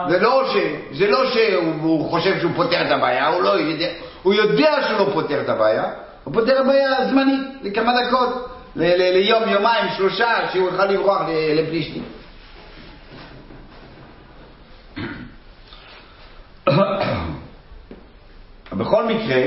זה 0.09 0.19
לא, 0.19 0.43
ש, 0.53 0.57
זה 0.97 1.07
לא 1.07 1.25
שהוא 1.25 1.73
הוא 1.81 2.09
חושב 2.09 2.39
שהוא 2.39 2.51
פותר 2.55 2.81
את 2.88 2.91
הבעיה, 2.91 3.27
הוא 3.27 3.43
לא 3.43 3.49
יודע, 3.49 3.88
הוא 4.23 4.33
יודע 4.33 4.75
שהוא 4.88 4.99
לא 4.99 5.13
פותר 5.13 5.41
את 5.41 5.49
הבעיה, 5.49 5.83
הוא 6.23 6.33
פותר 6.33 6.55
את 6.55 6.59
הבעיה 6.59 7.05
זמנית, 7.09 7.41
לכמה 7.63 7.91
דקות, 8.01 8.49
ליום, 8.75 9.49
יומיים, 9.49 9.86
שלושה, 9.97 10.49
שהוא 10.53 10.69
יוכל 10.69 10.86
לברוח 10.86 11.21
לפלישתים. 11.55 12.03
מקרה, 19.07 19.41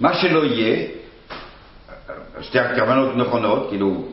מה 0.00 0.14
שלא 0.14 0.44
יהיה, 0.44 0.86
שתי 2.40 2.58
הכוונות 2.58 3.16
נכונות, 3.16 3.68
כאילו, 3.68 4.04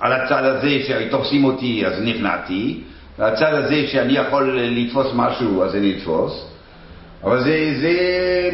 על 0.00 0.12
הצד 0.12 0.44
הזה 0.44 0.68
שתופסים 0.86 1.44
אותי 1.44 1.86
אז 1.86 2.02
נכנעתי, 2.02 2.82
ועל 3.18 3.32
הצד 3.32 3.54
הזה 3.54 3.86
שאני 3.86 4.12
יכול 4.12 4.60
לתפוס 4.60 5.06
משהו 5.14 5.62
אז 5.64 5.74
אני 5.74 5.96
אתפוס, 5.96 6.46
אבל 7.24 7.42
זה, 7.44 7.74
זה, 7.80 7.92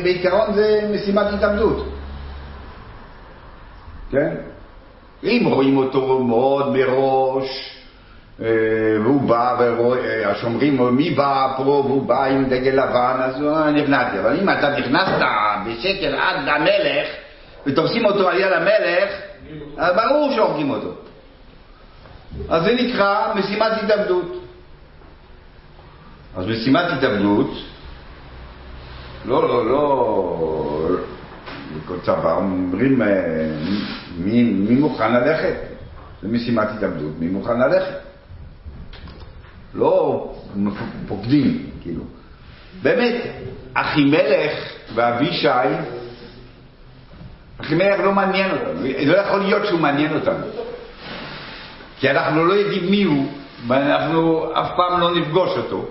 בעיקרון 0.02 0.55
זה 0.55 0.81
משימת 0.94 1.26
התאבדות. 1.26 1.92
כן? 4.12 4.35
אם 5.25 5.42
רואים 5.46 5.77
אותו 5.77 6.18
מאוד 6.18 6.72
מראש, 6.72 7.79
אה, 8.42 8.46
והוא 9.03 9.20
בא, 9.20 9.57
והשומרים, 9.59 10.96
מי 10.96 11.11
בא 11.11 11.55
פה, 11.57 11.62
והוא 11.62 12.07
בא 12.07 12.25
עם 12.25 12.44
דגל 12.44 12.70
לבן, 12.70 13.20
אז 13.22 13.40
הוא 13.40 13.70
נכנעתי. 13.70 14.18
אבל 14.18 14.38
אם 14.40 14.48
אתה 14.51 14.70
נכנסת 14.70 15.25
בשקל 15.66 16.14
עד 16.14 16.48
המלך, 16.48 17.09
ותופסים 17.66 18.05
אותו 18.05 18.29
על 18.29 18.40
יד 18.40 18.53
המלך, 18.53 19.11
אז 19.77 19.96
ברור 19.96 20.33
שהורגים 20.35 20.70
אותו. 20.70 20.90
אז 22.48 22.64
זה 22.64 22.75
נקרא 22.75 23.35
משימת 23.35 23.72
התאבדות. 23.83 24.42
אז 26.37 26.46
משימת 26.46 26.85
התאבדות, 26.92 27.51
לא, 29.25 29.48
לא, 29.48 29.66
לא, 29.70 30.96
צבא 32.03 32.37
אומרים 32.37 33.03
אה, 33.03 33.09
מי, 34.18 34.42
מי 34.42 34.75
מוכן 34.75 35.12
ללכת? 35.12 35.55
זה 36.22 36.29
משימת 36.29 36.68
התאבדות, 36.77 37.12
מי 37.18 37.27
מוכן 37.27 37.61
ללכת? 37.61 37.94
לא 39.75 40.29
פוקדים, 41.09 41.70
כאילו. 41.83 42.03
באמת, 42.83 43.14
אחימלך 43.75 44.53
ואבישי, 44.94 45.48
אחימלך 47.61 48.01
לא 48.01 48.12
מעניין 48.12 48.51
אותנו, 48.51 48.87
לא 49.07 49.16
יכול 49.16 49.40
להיות 49.40 49.66
שהוא 49.66 49.81
מעניין 49.81 50.14
אותנו. 50.14 50.46
כי 51.98 52.11
אנחנו 52.11 52.44
לא 52.44 52.53
יודעים 52.53 52.90
מי 52.90 53.03
הוא, 53.03 53.27
ואנחנו 53.66 54.51
אף 54.55 54.68
פעם 54.77 55.01
לא 55.01 55.14
נפגוש 55.14 55.51
אותו. 55.57 55.88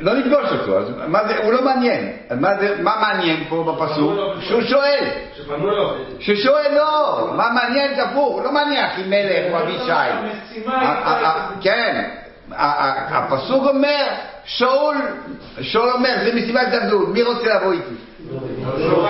לא 0.00 0.14
נפגוש 0.14 0.52
אותו, 0.52 0.78
אז 0.78 0.84
מה 1.08 1.28
זה, 1.28 1.44
הוא 1.44 1.52
לא 1.52 1.64
מעניין. 1.64 2.12
מה, 2.40 2.58
זה, 2.60 2.82
מה 2.82 2.96
מעניין 3.00 3.44
פה 3.48 3.76
בפסוק? 3.76 4.12
שהוא 4.40 4.62
שואל. 4.62 5.04
ששואל 6.20 6.74
לא, 6.74 7.28
מה 7.36 7.50
מעניין 7.50 7.94
זה 7.94 8.02
הפוך, 8.02 8.40
לא 8.44 8.52
מעניין 8.52 8.84
אחימלך 8.84 9.52
או 9.52 9.58
אבישי. 9.58 9.92
כן, 11.60 12.10
הפסוק 12.52 13.66
אומר, 13.66 14.06
שאול, 14.44 14.96
שאול 15.60 15.90
אומר, 15.90 16.14
זה 16.24 16.34
מסיבת 16.34 16.66
התאבדות, 16.66 17.08
מי 17.08 17.22
רוצה 17.22 17.54
לבוא 17.54 17.72
איתי? 17.72 17.94
לא. 18.78 19.08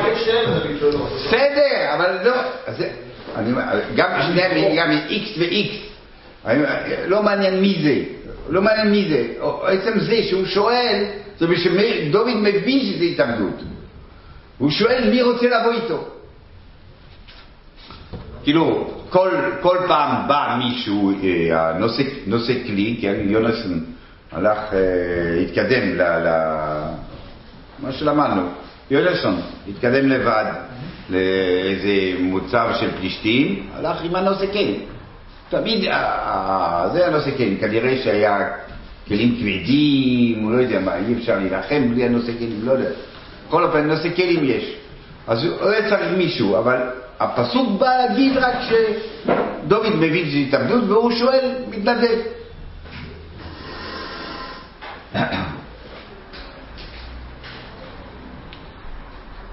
בסדר, 1.16 1.94
אבל 1.94 2.18
לא, 2.24 2.35
גם 3.96 4.11
שניהם, 4.22 4.76
גם 4.76 4.90
אני 6.46 6.59
אומר, 6.59 6.70
לא 7.07 7.22
מעניין 7.22 7.61
מי 7.61 7.79
זה, 7.83 8.15
לא 8.48 8.62
מעניין 8.62 8.90
מי 8.90 9.09
זה, 9.09 9.26
עצם 9.62 9.98
זה 9.98 10.22
שהוא 10.22 10.46
שואל, 10.46 11.04
זה 11.38 11.46
שדוד 11.56 12.26
מבין 12.37 12.80
שזה 12.80 13.04
התאבדות, 13.04 13.62
הוא 14.59 14.70
שואל 14.70 15.11
מי 15.11 15.22
רוצה 15.22 15.46
לבוא 15.46 15.72
איתו. 15.72 16.04
כאילו, 18.44 18.90
כל, 19.09 19.30
כל 19.61 19.78
פעם 19.88 20.28
בא 20.28 20.59
מישהו, 20.64 21.12
אה, 21.24 21.72
נושא, 21.78 22.02
נושא 22.26 22.52
כלי, 22.66 22.98
כן, 23.00 23.14
יונסון 23.24 23.85
הלך, 24.32 24.59
אה, 24.72 25.40
התקדם 25.42 25.96
ל... 25.96 26.02
ל 26.02 26.28
מה 27.78 27.92
שלמדנו, 27.92 28.42
יונסון 28.90 29.40
התקדם 29.68 30.09
לבד 30.09 30.44
לאיזה 31.11 32.20
מוצב 32.20 32.68
של 32.80 32.90
פלישתים, 33.00 33.66
הלך 33.74 34.04
עם 34.04 34.16
הנושא 34.16 34.52
כלי. 34.52 34.78
תמיד, 35.48 35.85
אה, 35.85 35.92
אה, 35.92 36.88
זה 36.92 37.06
הנושא 37.06 37.30
כלים, 37.37 37.56
כנראה 37.56 37.96
שהיה 38.04 38.48
כלים 39.09 39.37
כבדים, 39.37 40.52
לא 40.52 40.56
יודע 40.62 40.80
מה, 40.80 40.96
אי 40.96 41.14
אפשר 41.14 41.38
להילחם 41.38 41.88
בלי 41.90 42.04
הנושא 42.04 42.32
כלים, 42.38 42.61
לא 42.64 42.72
יודע. 42.72 42.90
בכל 43.48 43.64
אופן, 43.64 43.87
נושא 43.87 44.09
כלים 44.16 44.44
יש. 44.44 44.74
אז 45.26 45.44
הוא 45.44 45.68
היה 45.70 45.90
צריך 45.90 46.09
מישהו, 46.16 46.59
אבל 46.59 46.78
הפסוק 47.20 47.80
בא 47.80 47.96
להגיד 47.96 48.37
רק 48.37 48.56
שדוד 48.62 49.87
מבין 49.96 50.26
שזה 50.26 50.37
התאבדות 50.37 50.85
והוא 50.88 51.12
שואל, 51.12 51.54
מתנדב. 51.68 52.18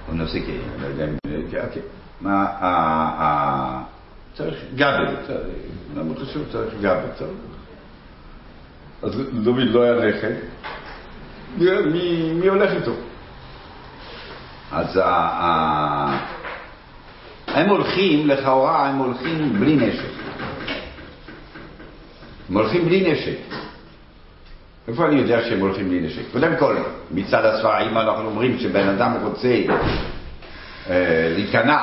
הוא 0.07 0.15
נושא 0.15 0.39
כלים, 0.39 0.61
אני 0.75 0.81
לא 0.81 0.87
יודע 0.87 1.05
אם... 1.05 1.15
אוקיי. 1.63 1.81
מה, 2.21 2.45
ה... 2.59 3.92
צריך 4.33 4.55
צריך, 5.27 5.39
למה 5.95 6.15
חשוב 6.15 6.43
צריך 6.51 6.73
גבל, 6.81 7.07
צריך. 7.15 7.31
אז 9.01 9.21
דוד 9.33 9.57
לא 9.57 9.83
היה 9.83 9.93
נכד, 9.93 10.33
מי, 11.57 12.31
מי 12.33 12.47
הולך 12.47 12.71
איתו? 12.71 12.91
אז 14.71 14.97
ה, 14.97 15.05
ה, 15.05 16.17
הם 17.47 17.69
הולכים, 17.69 18.27
לכאורה 18.27 18.89
הם 18.89 18.97
הולכים 18.97 19.53
בלי 19.59 19.75
נשק. 19.75 20.09
הם 22.49 22.57
הולכים 22.57 22.85
בלי 22.85 23.11
נשק. 23.11 23.55
איפה 24.87 25.05
אני 25.05 25.15
יודע 25.21 25.41
שהם 25.41 25.59
הולכים 25.59 25.89
בלי 25.89 26.01
נשק? 26.01 26.21
קודם 26.31 26.55
כל, 26.59 26.75
מצד 27.11 27.45
הספרים 27.45 27.97
אנחנו 27.97 28.25
אומרים 28.25 28.59
שבן 28.59 28.87
אדם 28.87 29.13
רוצה 29.23 29.61
להיכנע, 31.35 31.79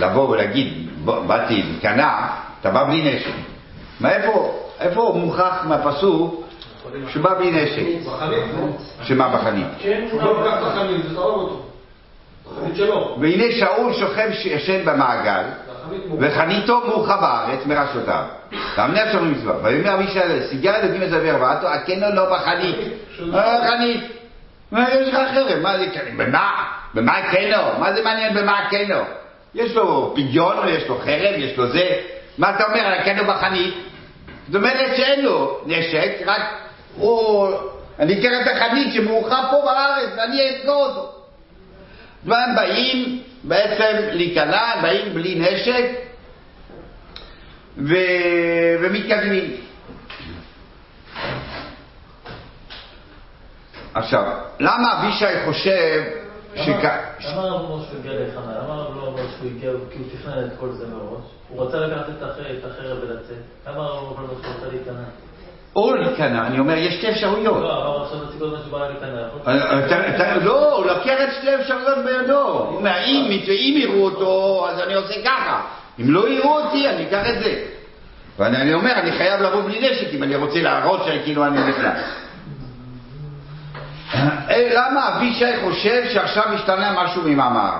לבוא 0.00 0.28
ולהגיד, 0.28 0.88
"בוא, 1.04 1.20
באתי 1.26 1.62
להיכנע, 1.62 2.26
אתה 2.60 2.70
בא 2.70 2.84
בלי 2.84 3.14
נשק. 3.14 3.34
מאיפה, 4.00 4.60
איפה 4.80 5.12
מוכח 5.16 5.64
מהפסוק 5.68 6.44
שבא 7.08 7.34
בלי 7.34 7.50
נשק? 7.50 8.06
בחנית. 8.06 8.40
שמה 9.02 9.28
בחנית? 9.28 9.66
כן, 9.82 10.04
הוא 10.10 10.22
לא 10.22 10.40
לקח 10.40 10.56
את 10.62 10.66
החנית, 10.66 11.08
זה 11.08 11.14
תהרוג 11.14 11.40
אותו. 11.40 11.62
והנה 13.20 13.44
שאול 13.58 13.92
שוכב 13.92 14.32
שישן 14.32 14.84
במעגל. 14.84 15.42
וחניתו 16.20 16.80
מאוחה 16.86 17.16
בארץ 17.16 17.66
מראשותיו. 17.66 18.24
ואמנר 18.76 19.12
שלום 19.12 19.32
מצווה. 19.32 19.54
ויאמר 19.62 19.94
אבישי 19.94 20.20
סיגר 20.50 20.76
אלוקים 20.76 21.02
אזבר 21.02 21.36
ואתו 21.40 21.68
הכנו 21.68 22.06
לו 22.14 22.22
בחנית. 22.32 22.76
אה, 23.34 23.70
חנית. 23.70 24.04
יש 24.72 25.08
לך 25.08 25.18
חרב? 25.34 25.58
מה 25.62 25.78
זה 25.78 25.86
כן? 25.94 26.16
במה? 26.94 27.20
במה 27.20 27.32
כנו? 27.32 27.80
מה 27.80 27.92
זה 27.92 28.02
מעניין 28.02 28.34
במה 28.34 28.66
כנו? 28.70 29.00
יש 29.54 29.72
לו 29.72 30.12
פדיון, 30.16 30.68
יש 30.68 30.88
לו 30.88 30.98
חרב, 30.98 31.34
יש 31.36 31.56
לו 31.56 31.72
זה. 31.72 32.00
מה 32.38 32.50
אתה 32.50 32.64
אומר 32.64 32.80
על 32.80 32.92
הכנו 32.92 33.24
בחנית? 33.24 33.74
זאת 34.46 34.54
אומרת 34.54 34.96
שאין 34.96 35.24
לו 35.24 35.60
נשק, 35.66 36.22
רק 36.26 36.42
הוא... 36.96 37.48
אני 37.98 38.20
אקח 38.20 38.30
את 38.42 38.56
החנית 38.56 38.94
שמאוחה 38.94 39.42
פה 39.50 39.62
בארץ 39.64 40.10
ואני 40.16 40.40
אסגור 40.50 40.86
אותו. 40.86 41.12
והם 42.24 42.56
באים 42.56 43.22
בעצם 43.42 43.96
להיכנע, 44.10 44.80
באים 44.82 45.14
בלי 45.14 45.34
נשק 45.34 45.90
ו... 47.78 47.94
ומתקדמים. 48.80 49.56
עכשיו, 53.94 54.24
למה 54.60 54.92
אבישי 54.92 55.44
חושב. 55.44 56.23
למה 56.56 57.42
הרב 57.42 57.78
משה 57.78 57.86
הגיע 58.00 58.12
להיכנע? 58.12 58.40
למה 58.62 58.74
הרב 58.74 58.96
לא 58.96 59.08
אמר 59.08 59.22
שהוא 59.38 59.50
הגיע, 59.56 59.70
כי 59.92 59.98
הוא 59.98 60.06
תכנן 60.12 60.44
את 60.44 60.50
כל 60.60 60.68
זה 60.72 60.86
מראש? 60.86 61.24
הוא 61.48 61.66
רצה 61.66 61.76
לקחת 61.80 62.08
את 62.18 62.22
הח- 62.22 62.38
את 62.58 62.70
החרב 62.70 62.98
ולצאת. 63.02 63.36
למה 63.68 63.82
הרב 63.84 64.20
לא 64.20 64.26
רצה 64.40 64.66
להיכנע? 64.72 65.04
או 65.76 65.94
להיכנע, 65.94 66.46
אני 66.46 66.58
אומר, 66.58 66.74
יש 66.76 66.94
שתי 66.94 67.10
אפשרויות. 67.10 67.62
לא, 67.62 67.72
הרב 67.72 68.02
עכשיו 68.02 68.18
מציג 68.28 68.40
עוד 68.40 68.54
משהו 68.54 68.66
שבא 68.68 68.88
להיכנע. 68.88 69.28
אה, 69.46 70.16
אתה- 70.16 70.36
לא, 70.44 70.76
הוא 70.76 70.86
לוקח 70.86 71.16
את 71.24 71.34
שתי 71.38 71.50
האפשרויות 71.50 71.98
בידו. 72.04 72.40
הוא 72.48 72.76
אומר, 72.76 72.92
אם 73.06 73.74
יראו 73.78 74.04
אותו, 74.04 74.66
אז 74.70 74.80
אני 74.80 74.94
עושה 74.94 75.14
ככה. 75.24 75.60
אם 76.00 76.10
לא 76.10 76.28
יראו 76.28 76.58
אותי, 76.60 76.88
אני 76.88 77.06
אקח 77.08 77.22
את 77.30 77.38
זה. 77.44 77.64
ואני 78.38 78.56
אני 78.56 78.74
אומר, 78.74 78.92
אני 78.92 79.12
חייב 79.12 79.40
לבוא 79.42 79.62
בלי 79.62 79.90
נשק 79.90 80.14
אם 80.14 80.22
אני 80.22 80.36
רוצה 80.36 80.62
להראות 80.62 81.00
שכאילו 81.06 81.46
אני 81.46 81.68
נכנס. 81.68 81.98
אה, 84.50 84.68
למה 84.74 85.08
אבישי 85.08 85.60
חושב 85.64 86.02
שעכשיו 86.12 86.44
השתנה 86.54 86.92
משהו 87.02 87.22
ממאמר? 87.24 87.72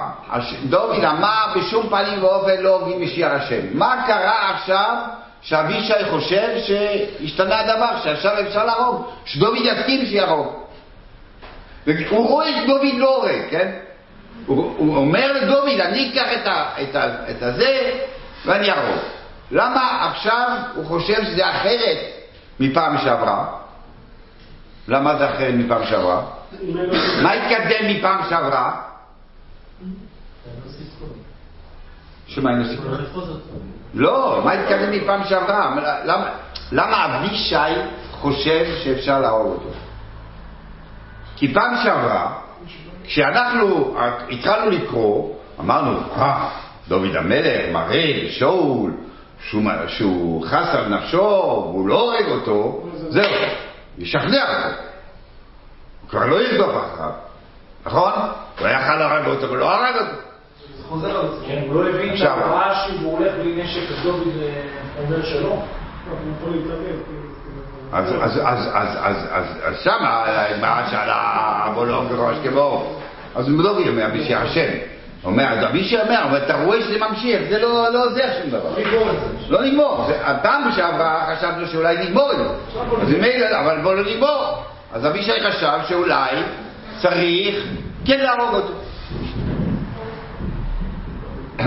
דוד 0.65 1.05
אמר 1.05 1.45
בשום 1.57 1.89
פנים 1.89 2.25
ואופן 2.25 2.61
לא 2.61 2.69
הורגים 2.69 3.03
משיח 3.03 3.33
השם. 3.33 3.79
מה 3.79 4.05
קרה 4.07 4.51
עכשיו 4.51 4.97
שאבישי 5.43 6.05
חושב 6.11 6.49
שהשתנה 6.67 7.61
הדבר, 7.61 8.01
שעכשיו 8.05 8.41
אפשר 8.41 8.65
להרוג? 8.65 9.07
שדוד 9.25 9.57
יסכים 9.61 10.07
שיהרוג. 10.07 10.47
הוא 12.11 12.29
רואה 12.29 12.63
שדוד 12.63 12.83
לא 12.95 13.17
הורג, 13.17 13.41
כן? 13.51 13.71
הוא, 14.47 14.75
הוא 14.77 14.97
אומר 14.97 15.33
לדוד, 15.33 15.81
אני 15.81 16.11
אקח 16.13 16.27
את, 16.35 16.47
ה, 16.47 16.65
את, 16.83 16.97
ה, 16.97 17.31
את 17.31 17.43
הזה 17.43 17.91
ואני 18.47 18.71
אהרוג. 18.71 18.99
למה 19.51 20.11
עכשיו 20.11 20.51
הוא 20.75 20.87
חושב 20.87 21.25
שזה 21.25 21.51
אחרת 21.51 21.99
מפעם 22.61 22.99
שעברה? 22.99 23.64
למה 24.89 25.19
זה 25.19 25.31
אחרת 25.31 25.55
מפעם 25.55 25.87
שעברה? 25.87 26.23
מה 27.23 27.33
התקדם 27.33 27.89
מפעם 27.89 28.21
שעברה? 28.31 28.81
שמה 32.27 32.51
אין 32.51 32.59
לו. 32.59 32.83
לא, 33.95 34.41
מה 34.45 34.53
התקדם 34.53 34.91
מפעם 34.91 35.25
שעברה? 35.25 35.77
למה, 36.73 37.05
אבישי 37.05 37.75
חושב 38.11 38.67
שאפשר 38.85 39.21
להרוג 39.21 39.53
אותו? 39.53 39.69
כי 41.37 41.55
פעם 41.55 41.75
שעברה, 41.85 42.33
כשאנחנו 43.05 43.97
התחלנו 44.31 44.71
לקרוא, 44.71 45.35
אמרנו, 45.61 45.99
אה, 46.17 46.51
דוד 46.89 47.17
המלך 47.17 47.73
מראה 47.73 48.23
לשאול 48.25 48.93
שהוא, 49.49 49.63
שהוא 49.87 50.47
חס 50.47 50.69
על 50.75 50.89
נפשו 50.89 51.19
והוא 51.19 51.89
לא 51.89 52.01
הורג 52.01 52.29
אותו, 52.29 52.83
זהו, 53.09 53.25
ישכנע 53.99 54.57
אותו. 54.57 54.77
הוא 56.01 56.11
כבר 56.11 56.27
לא 56.27 56.43
ירדוף 56.43 56.77
אחריו, 56.77 57.11
נכון? 57.87 58.13
הוא 58.59 58.67
היה 58.67 58.81
יכול 58.81 58.95
להרוג 58.95 59.27
אותו 59.27 59.51
ולא 59.51 59.75
הרג 59.75 59.95
אותו. 59.95 60.17
זה 60.77 60.85
חוזר 60.89 61.19
על 61.19 61.27
עצמו. 61.27 61.47
כן, 61.47 61.63
הוא 61.67 61.85
לא 61.85 61.89
הבין 61.89 62.15
את. 62.15 62.21
הרעש 62.21 62.91
והוא 63.01 63.19
הולך 63.19 63.33
בלי 63.35 63.63
נשק, 63.63 63.91
אז 63.91 64.03
דוד 64.03 64.29
אה, 64.43 64.63
אומר 64.99 65.23
שלא. 65.23 65.63
אז, 67.93 68.13
שמה 69.83 70.25
הגמרא 70.27 70.87
שאלה 70.91 71.71
בוא 71.75 71.87
לא 71.87 72.05
גרוש 72.09 72.37
כמו 72.43 72.97
אז 73.35 73.49
הוא 73.49 73.65
לא 73.65 73.79
אומר 73.89 74.07
אבישי 74.07 74.35
השם 74.35 74.71
אומר, 75.25 75.45
אז 75.45 75.65
אבישי 75.65 76.01
אומר, 76.01 76.25
אבל 76.25 76.39
אתה 76.45 76.55
רואה 76.63 76.83
שזה 76.83 76.99
ממשיך, 76.99 77.43
זה 77.49 77.59
לא, 77.59 77.93
לא 77.93 78.05
עוזר 78.05 78.27
שום 78.43 78.51
דבר. 78.51 78.75
לא 79.49 79.63
נגמור. 79.65 80.05
זה- 80.09 80.27
הפעם 80.27 80.73
שעברה 80.77 81.37
חשבנו 81.37 81.67
שאולי 81.67 81.97
נגמור 82.07 82.33
את 82.33 82.37
זה. 82.37 82.45
אז 83.03 83.09
ממילא, 83.09 83.61
אבל 83.61 83.81
בוא 83.83 83.95
לא 83.95 84.03
נגמור. 84.11 84.63
אז 84.93 85.07
אבישי 85.07 85.33
חשב 85.49 85.79
שאולי 85.89 86.31
צריך 87.03 87.65
כן 88.05 88.21
להרוג 88.21 88.55
אותו. 88.55 88.73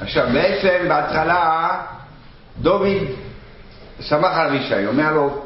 עכשיו, 0.00 0.26
בעצם 0.32 0.84
בהתחלה 0.88 1.70
דוד 2.58 2.86
סמך 4.00 4.30
על 4.36 4.46
אבישי, 4.46 4.86
אומר 4.86 5.12
לו, 5.12 5.42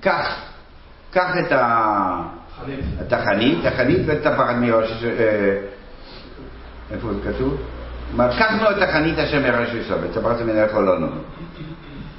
קח, 0.00 0.34
קח 1.10 1.30
את 1.46 1.52
ה... 1.52 2.22
החנית 3.66 4.00
ואת 4.06 4.26
הפחד 4.26 4.54
מראש, 4.56 5.04
איפה 6.92 7.08
זה 7.12 7.32
כתוב? 7.32 7.56
לו 8.62 8.70
את 8.70 8.82
החנית 8.82 9.18
אשר 9.18 9.40
מראש 9.40 9.68
יסוד, 9.74 9.98
וצפרת 10.02 10.40
ממנה 10.40 10.68
חולנו. 10.72 11.06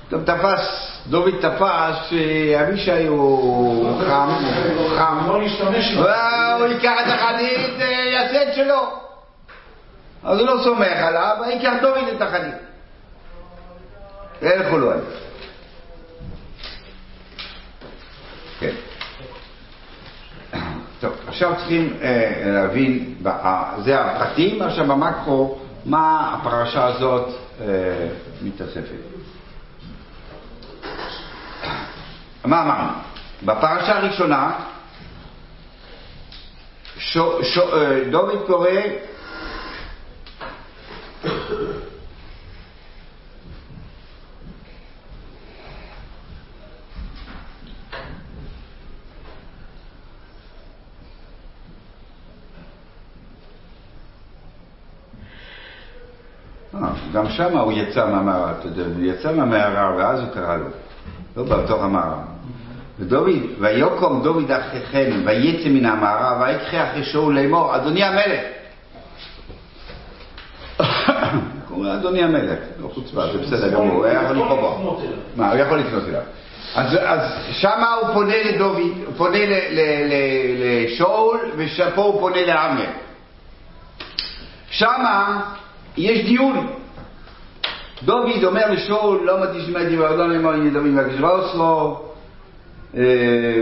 טוב, 0.10 0.23
תפס, 0.23 0.97
דוד 1.08 1.34
תפס 1.41 1.95
שאבישי 2.10 3.08
הוא 3.08 4.01
חם, 4.01 4.29
הוא 4.77 4.89
חם. 4.97 5.17
לא 5.29 5.41
הוא 6.60 6.65
ייקח 6.67 6.93
את 7.06 7.12
החנית, 7.13 7.82
אה, 7.82 7.86
יעשה 7.86 8.43
את 8.43 8.53
שלו. 8.53 8.89
אז 10.23 10.39
הוא 10.39 10.47
לא 10.47 10.63
סומך 10.63 10.97
עליו, 10.97 11.38
ייקח 11.49 11.73
דוד 11.82 12.08
את 12.15 12.21
החנית. 12.21 12.56
ילכו 14.41 14.77
לו. 14.77 14.91
כן. 14.91 15.22
טוב, 21.03 21.13
עכשיו 21.27 21.53
צריכים 21.57 21.97
אה, 22.01 22.41
להבין, 22.45 23.15
ב- 23.23 23.81
זה 23.83 23.99
הפרטים, 23.99 24.61
עכשיו 24.61 24.85
במקרו, 24.85 25.59
מה 25.85 26.33
הפרשה 26.33 26.85
הזאת 26.85 27.29
אה, 27.61 27.65
מתאספת. 28.41 28.95
מה 32.45 32.61
אמרנו? 32.61 32.91
בפרשה 33.43 33.97
הראשונה, 33.97 34.51
שו, 36.97 37.43
שו, 37.43 37.61
אה, 37.61 38.03
דוד 38.11 38.43
קורא 38.47 38.69
אה, 56.75 56.89
גם 57.13 57.23
שם 57.38 57.58
הוא 57.58 57.72
יצא 57.72 58.06
מהמערה, 58.06 58.52
אתה 58.60 58.67
יודע, 58.67 58.84
הוא 58.84 59.04
יצא 59.04 59.32
מהמערה 59.32 59.96
ואז 59.98 60.19
הוא 60.19 60.30
קרא 60.34 60.58
לו, 60.58 60.65
לא 61.38 61.43
בתוך 61.43 61.84
המערה. 61.84 62.24
ודוד, 63.00 63.30
ויקום 63.60 64.24
דוד 64.24 64.52
אחיכם, 64.52 65.12
ויצא 65.26 65.69
מן 65.69 65.86
המערה, 65.86 66.41
ויקחה 66.41 66.91
אחרי 66.91 67.04
שאול 67.04 67.39
לאמור, 67.39 67.76
אדוני 67.76 68.04
המלך. 68.04 68.41
קורא 71.67 71.93
אדוני 71.93 72.24
המלך, 72.24 72.60
לא 72.82 72.88
חוצפה, 72.88 73.22
זה 73.32 73.38
בסדר 73.38 73.69
גמור, 73.69 73.93
הוא 73.93 74.08
יכול 74.08 74.36
לקרוא. 74.36 75.02
מה, 75.36 75.52
הוא 75.52 75.60
יכול 75.60 75.78
לפנות 75.78 76.04
אליו. 76.08 76.22
אז, 76.76 76.98
שמה 77.52 77.93
הוא 77.93 78.13
פונה 78.13 78.43
לדוד, 78.43 78.78
הוא 79.06 79.13
פונה 79.17 79.38
לשאול, 80.60 81.39
ופה 81.58 82.02
הוא 82.02 82.19
פונה 82.19 82.46
לאבנר. 82.46 82.89
שמה 84.69 85.41
יש 85.98 86.26
דיון. 86.26 86.83
דוד 88.05 88.43
אומר 88.43 88.71
לשאול, 88.71 89.19
לא 89.25 89.43
מתיש 89.43 89.69
מדי 89.69 89.97
ואדון 89.97 90.35
אמור 90.35 90.51
הנה 90.51 90.69
דוד 90.69 90.85
מבקש 90.85 91.19
ואוסרו, 91.19 91.99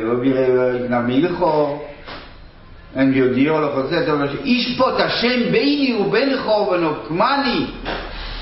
לא 0.03 0.13
בירא 0.19 0.75
יגנב 0.75 1.05
מילכו, 1.05 1.79
אין 2.95 3.13
יודיעו 3.13 3.61
לא 3.61 3.71
חוצה, 3.75 4.05
טוב, 4.05 4.21
ישפוט 4.43 4.99
השם 4.99 5.51
ביני 5.51 5.95
ובינך 5.99 6.47
ונוקמני, 6.47 7.65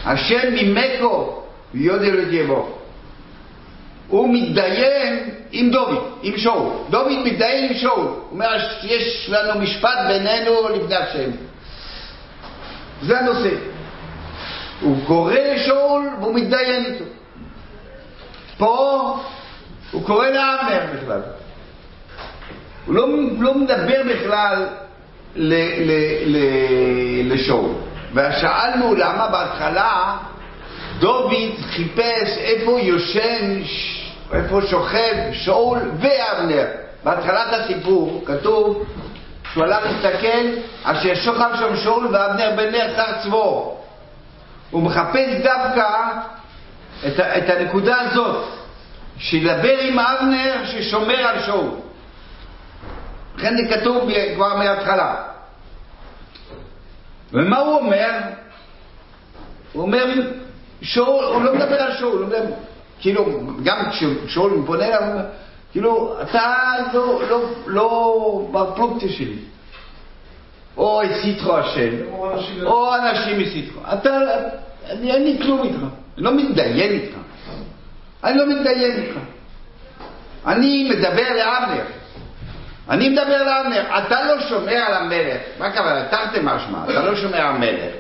השם 0.06 0.54
ממקו 0.54 1.44
ויודע 1.74 2.08
לגבו. 2.08 2.70
הוא 4.08 4.34
מתדיין 4.34 5.30
עם 5.52 5.72
דוד, 5.72 5.98
עם 6.24 6.38
שאול. 6.38 6.70
דוד 6.90 7.26
מתדיין 7.26 7.70
עם 7.70 7.78
שאול. 7.78 8.06
הוא 8.06 8.16
אומר, 8.32 8.48
יש 8.84 9.30
לנו 9.30 9.62
משפט 9.62 9.98
בינינו 10.08 10.70
לפני 10.76 10.96
השם. 10.96 11.30
זה 13.02 13.20
הנושא. 13.20 13.50
הוא 14.82 14.98
קורא 15.08 15.34
לשאול 15.34 16.10
והוא 16.20 16.36
מתדיין 16.36 16.86
איתו. 16.86 17.06
פה 18.58 19.20
הוא 19.92 20.06
קורא 20.06 20.28
לאבנר 20.28 20.82
בכלל. 20.94 21.22
הוא 22.86 22.96
לא, 22.96 23.08
לא 23.40 23.54
מדבר 23.54 24.02
בכלל 24.10 24.68
ל, 25.36 25.54
ל, 25.54 25.92
ל, 26.26 26.38
לשאול. 27.34 27.72
ושאלנו 28.14 28.96
למה 28.96 29.28
בהתחלה 29.28 30.18
דוד 31.00 31.34
חיפש 31.70 32.38
איפה 32.38 32.80
יושן, 32.80 33.62
איפה 34.34 34.62
שוכב 34.62 35.16
שאול 35.32 35.80
ואבנר. 36.00 36.66
בהתחלת 37.04 37.54
הסיפור 37.54 38.24
כתוב 38.26 38.86
שהוא 39.54 39.64
הלך 39.64 39.84
להסתכל, 39.86 40.48
אשר 40.84 41.16
שוכב 41.16 41.50
שם 41.60 41.76
שאול 41.84 42.08
ואבנר 42.12 42.52
בן 42.58 42.72
נר 42.72 42.96
שר 42.96 43.24
צבור. 43.24 43.79
הוא 44.72 44.84
מחפש 44.84 45.42
דווקא 45.44 45.88
את, 47.08 47.20
את 47.20 47.50
הנקודה 47.50 48.02
הזאת, 48.02 48.46
שידבר 49.18 49.80
עם 49.80 50.00
אבנר 50.00 50.66
ששומר 50.66 51.18
על 51.18 51.44
שאול. 51.44 51.70
לכן 53.38 53.56
זה 53.58 53.76
כתוב 53.76 54.10
כבר 54.36 54.56
מההתחלה. 54.56 55.16
ומה 57.34 57.58
הוא 57.58 57.78
אומר? 57.78 58.12
הוא 59.74 59.82
אומר, 59.82 60.06
שאול, 60.82 61.26
הוא 61.26 61.44
לא 61.44 61.56
מדבר 61.56 61.82
על 61.82 61.98
שאול, 61.98 62.18
הוא 62.18 62.28
מדבר, 62.28 62.54
כאילו, 63.00 63.26
גם 63.64 63.90
כששאול 63.90 64.64
פונה 64.66 64.86
אליו, 64.86 65.02
אומר, 65.02 65.26
כאילו, 65.72 66.22
אתה 66.22 66.54
לא, 66.94 67.22
לא, 67.30 67.42
לא 67.68 68.48
בפלוגתא 68.52 69.08
שלי. 69.08 69.40
או 70.80 71.02
הסיתך 71.02 71.48
השם, 71.50 71.90
או 72.66 72.96
אנשים- 72.96 73.40
הסיתך. 73.40 73.74
אתה, 73.94 74.18
אני, 74.90 75.12
אין 75.12 75.24
לי 75.24 75.38
כלום 75.42 75.64
איתך, 75.64 75.78
אני 76.18 76.24
לא 76.26 76.32
מתדיין 76.36 76.92
איתך. 76.92 77.16
אני 78.24 78.38
לא 78.38 78.46
מתדיין 78.46 78.92
איתך. 78.92 79.16
אני 80.48 80.90
מדבר 80.90 81.34
לאבנר. 81.36 81.84
אני 82.90 83.10
מדבר 83.10 83.44
לאבנר, 83.44 83.84
אתה 83.98 84.24
לא 84.24 84.42
שומר 84.42 84.74
על 84.76 84.94
המלך. 84.94 85.38
מה 85.60 85.66
הכוונה? 85.66 86.04
תרתי 86.10 86.40
משמע, 86.44 86.84
אתה 86.84 87.00
לא 87.06 87.16
שומר 87.16 87.38
על 87.38 87.56
המלך. 87.56 87.94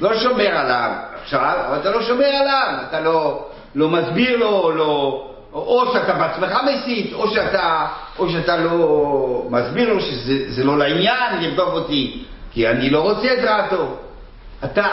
לא 0.00 0.18
שומר 0.18 0.56
עליו 0.56 0.90
עכשיו, 1.22 1.54
אבל 1.68 1.78
אתה 1.80 1.90
לא 1.90 2.02
שומר 2.02 2.24
עליו. 2.26 2.74
אתה 2.88 3.00
לא, 3.00 3.46
לא 3.74 3.88
מסביר 3.88 4.36
לו, 4.36 4.70
לא... 4.70 5.26
או 5.52 5.92
שאתה 5.92 6.12
בעצמך 6.12 6.58
מסית, 6.64 7.12
או 7.12 7.30
שאתה, 7.30 7.86
או 8.18 8.30
שאתה 8.30 8.56
לא 8.56 9.46
מסביר 9.50 9.92
לו 9.94 10.00
שזה 10.00 10.52
זה 10.52 10.64
לא 10.64 10.78
לעניין 10.78 11.42
לרדוף 11.42 11.72
אותי, 11.72 12.22
כי 12.52 12.68
אני 12.68 12.90
לא 12.90 13.00
רוצה 13.00 13.32
את 13.32 13.44
רעתו. 13.44 13.96
אתה, 14.64 14.86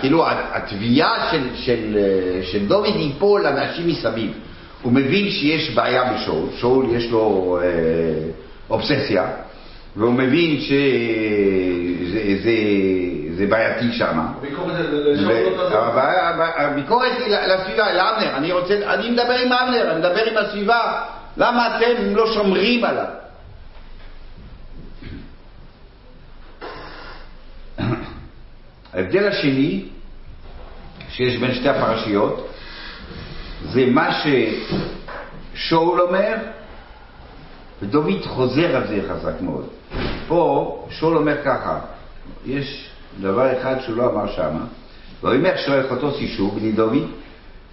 כאילו, 0.00 0.24
התביעה 0.28 1.28
של, 1.30 1.48
של, 1.54 1.98
של 2.42 2.66
דוד 2.66 2.84
היא 2.84 3.12
פה 3.18 3.38
לאנשים 3.40 3.88
מסביב. 3.88 4.32
הוא 4.82 4.92
מבין 4.92 5.30
שיש 5.30 5.70
בעיה 5.70 6.12
בשאול, 6.12 6.46
שאול 6.56 6.86
יש 6.90 7.10
לו 7.10 7.58
אה, 7.62 7.66
אובססיה, 8.70 9.26
והוא 9.96 10.12
מבין 10.12 10.60
שזה 10.60 12.50
זה, 13.36 13.46
בעייתי 13.46 13.92
שמה. 13.92 14.32
הביקורת 16.56 17.12
היא 17.18 17.36
לסביבה, 17.36 17.92
לאבנר, 17.92 18.36
אני 18.36 18.52
רוצה, 18.52 18.94
אני 18.94 19.10
מדבר 19.10 19.38
עם 19.44 19.52
אבנר, 19.52 19.90
אני 19.90 19.98
מדבר 19.98 20.24
עם 20.24 20.36
הסביבה, 20.36 21.04
למה 21.36 21.76
אתם 21.76 22.16
לא 22.16 22.34
שומרים 22.34 22.84
עליו? 22.84 23.06
ההבדל 28.94 29.28
השני 29.28 29.84
שיש 31.08 31.36
בין 31.36 31.54
שתי 31.54 31.68
הפרשיות 31.68 32.52
זה 33.64 33.86
מה 33.86 34.22
ששאול 35.54 36.00
אומר 36.00 36.34
ודוד 37.82 38.26
חוזר 38.26 38.76
על 38.76 38.86
זה 38.86 39.00
חזק 39.08 39.40
מאוד. 39.40 39.68
פה 40.28 40.86
שאול 40.90 41.16
אומר 41.16 41.44
ככה, 41.44 41.80
יש 42.46 42.90
דבר 43.20 43.60
אחד 43.60 43.80
שהוא 43.80 43.96
לא 43.96 44.10
אמר 44.10 44.32
שמה, 44.36 44.64
ויאמר 45.22 45.56
שואל 45.56 45.86
סישוב 46.18 46.58
בני 46.58 46.72
דוד, 46.72 47.06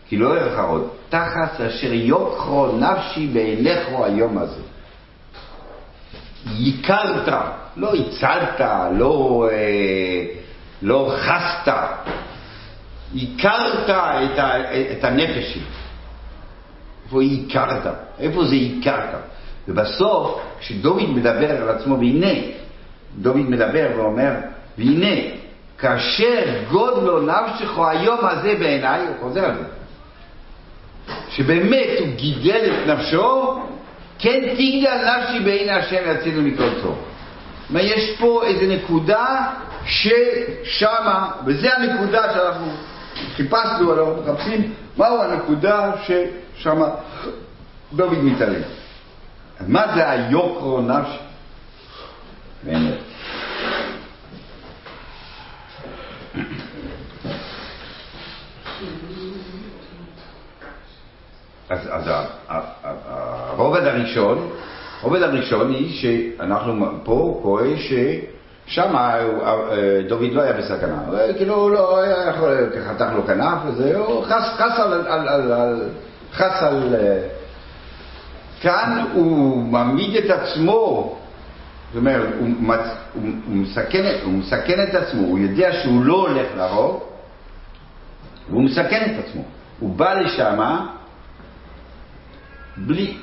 כי 0.07 0.17
לא 0.17 0.39
ירך 0.39 0.59
עוד, 0.59 0.87
תחת 1.09 1.61
אשר 1.61 1.93
יוקרו 1.93 2.77
נפשי 2.77 3.27
בעיניך 3.27 3.89
היום 4.03 4.37
הזה. 4.37 4.61
ייכרת, 6.51 7.33
לא 7.77 7.93
הצלת, 7.95 8.61
לא, 8.97 9.47
אה, 9.51 10.25
לא 10.81 11.15
חסת, 11.17 11.73
הכרת 13.15 13.89
את, 13.89 14.39
ה, 14.39 14.73
את 14.91 15.03
הנפש 15.03 15.53
שלי. 15.53 15.63
איפה 17.05 17.21
הכרת? 17.21 17.93
איפה 18.19 18.45
זה 18.45 18.55
הכרת? 18.55 19.15
ובסוף, 19.67 20.41
כשדוד 20.59 21.09
מדבר 21.09 21.51
על 21.61 21.69
עצמו, 21.69 21.99
והנה, 21.99 22.33
דוד 23.21 23.49
מדבר 23.49 23.87
ואומר, 23.95 24.31
והנה, 24.77 25.21
כאשר 25.77 26.43
גודלו 26.71 27.21
נפשך 27.21 27.79
היום 27.87 28.19
הזה 28.21 28.55
בעיניי, 28.59 29.01
הוא 29.07 29.15
חוזר 29.19 29.45
על 29.45 29.55
זה, 29.55 29.63
שבאמת 31.29 31.87
הוא 31.99 32.07
גידל 32.15 32.71
את 32.73 32.87
נפשו, 32.87 33.59
כן 34.19 34.39
תגדל 34.41 35.17
נפשי 35.17 35.39
בעיני 35.39 35.71
השם 35.71 36.01
יצאנו 36.05 36.41
מכל 36.41 36.63
אומרת, 37.69 37.85
יש 37.85 38.17
פה 38.19 38.43
איזו 38.43 38.73
נקודה 38.73 39.51
ששמה, 39.85 41.31
וזו 41.45 41.67
הנקודה 41.67 42.33
שאנחנו 42.33 42.71
חיפשנו, 43.35 43.93
אנחנו 43.93 44.23
מחפשים 44.23 44.73
מהו 44.97 45.21
הנקודה 45.21 45.91
ששמה 46.03 46.89
דוד 47.93 48.23
מתעלם. 48.23 48.61
מה 49.67 49.95
זה 49.95 50.09
היוקרו 50.09 50.81
נפשי? 50.81 51.17
באמת. 52.63 52.97
אז, 61.73 61.79
אז 61.91 62.09
הרובד 62.47 63.83
הראשון, 63.83 64.49
הרובד 65.01 65.21
הראשון 65.21 65.71
היא 65.73 66.01
שאנחנו 66.01 66.85
פה 67.03 67.39
קורא 67.41 67.63
ששם 67.77 68.95
דוד 70.07 70.31
לא 70.31 70.41
היה 70.41 70.53
בסכנה, 70.53 71.03
אה, 71.13 71.33
כאילו 71.33 71.55
הוא 71.55 71.71
לא 71.71 71.99
היה 72.01 72.29
יכול, 72.29 72.69
חתך 72.87 73.05
לו 73.15 73.27
כנף 73.27 73.57
וזה, 73.65 73.97
הוא 73.97 74.23
חס, 74.23 74.43
חס 74.57 74.79
על, 74.79 75.81
חס 76.33 76.63
על, 76.63 76.95
אה, 76.95 77.27
כאן 78.61 79.05
הוא 79.13 79.63
מעמיד 79.63 80.15
את 80.15 80.29
עצמו, 80.29 81.15
זאת 81.93 81.97
אומרת, 81.97 82.29
הוא, 82.39 82.49
מצ, 82.59 82.79
הוא, 82.79 83.23
הוא, 83.47 83.55
מסכן, 83.55 84.15
הוא 84.23 84.33
מסכן 84.33 84.83
את 84.83 84.95
עצמו, 84.95 85.27
הוא 85.27 85.39
יודע 85.39 85.69
שהוא 85.71 86.05
לא 86.05 86.27
הולך 86.27 86.47
להרוג, 86.57 87.03
והוא 88.49 88.63
מסכן 88.63 89.11
את 89.11 89.25
עצמו. 89.25 89.41
הוא 89.79 89.95
בא 89.95 90.13
לשמה 90.13 90.87
בלי, 92.77 93.17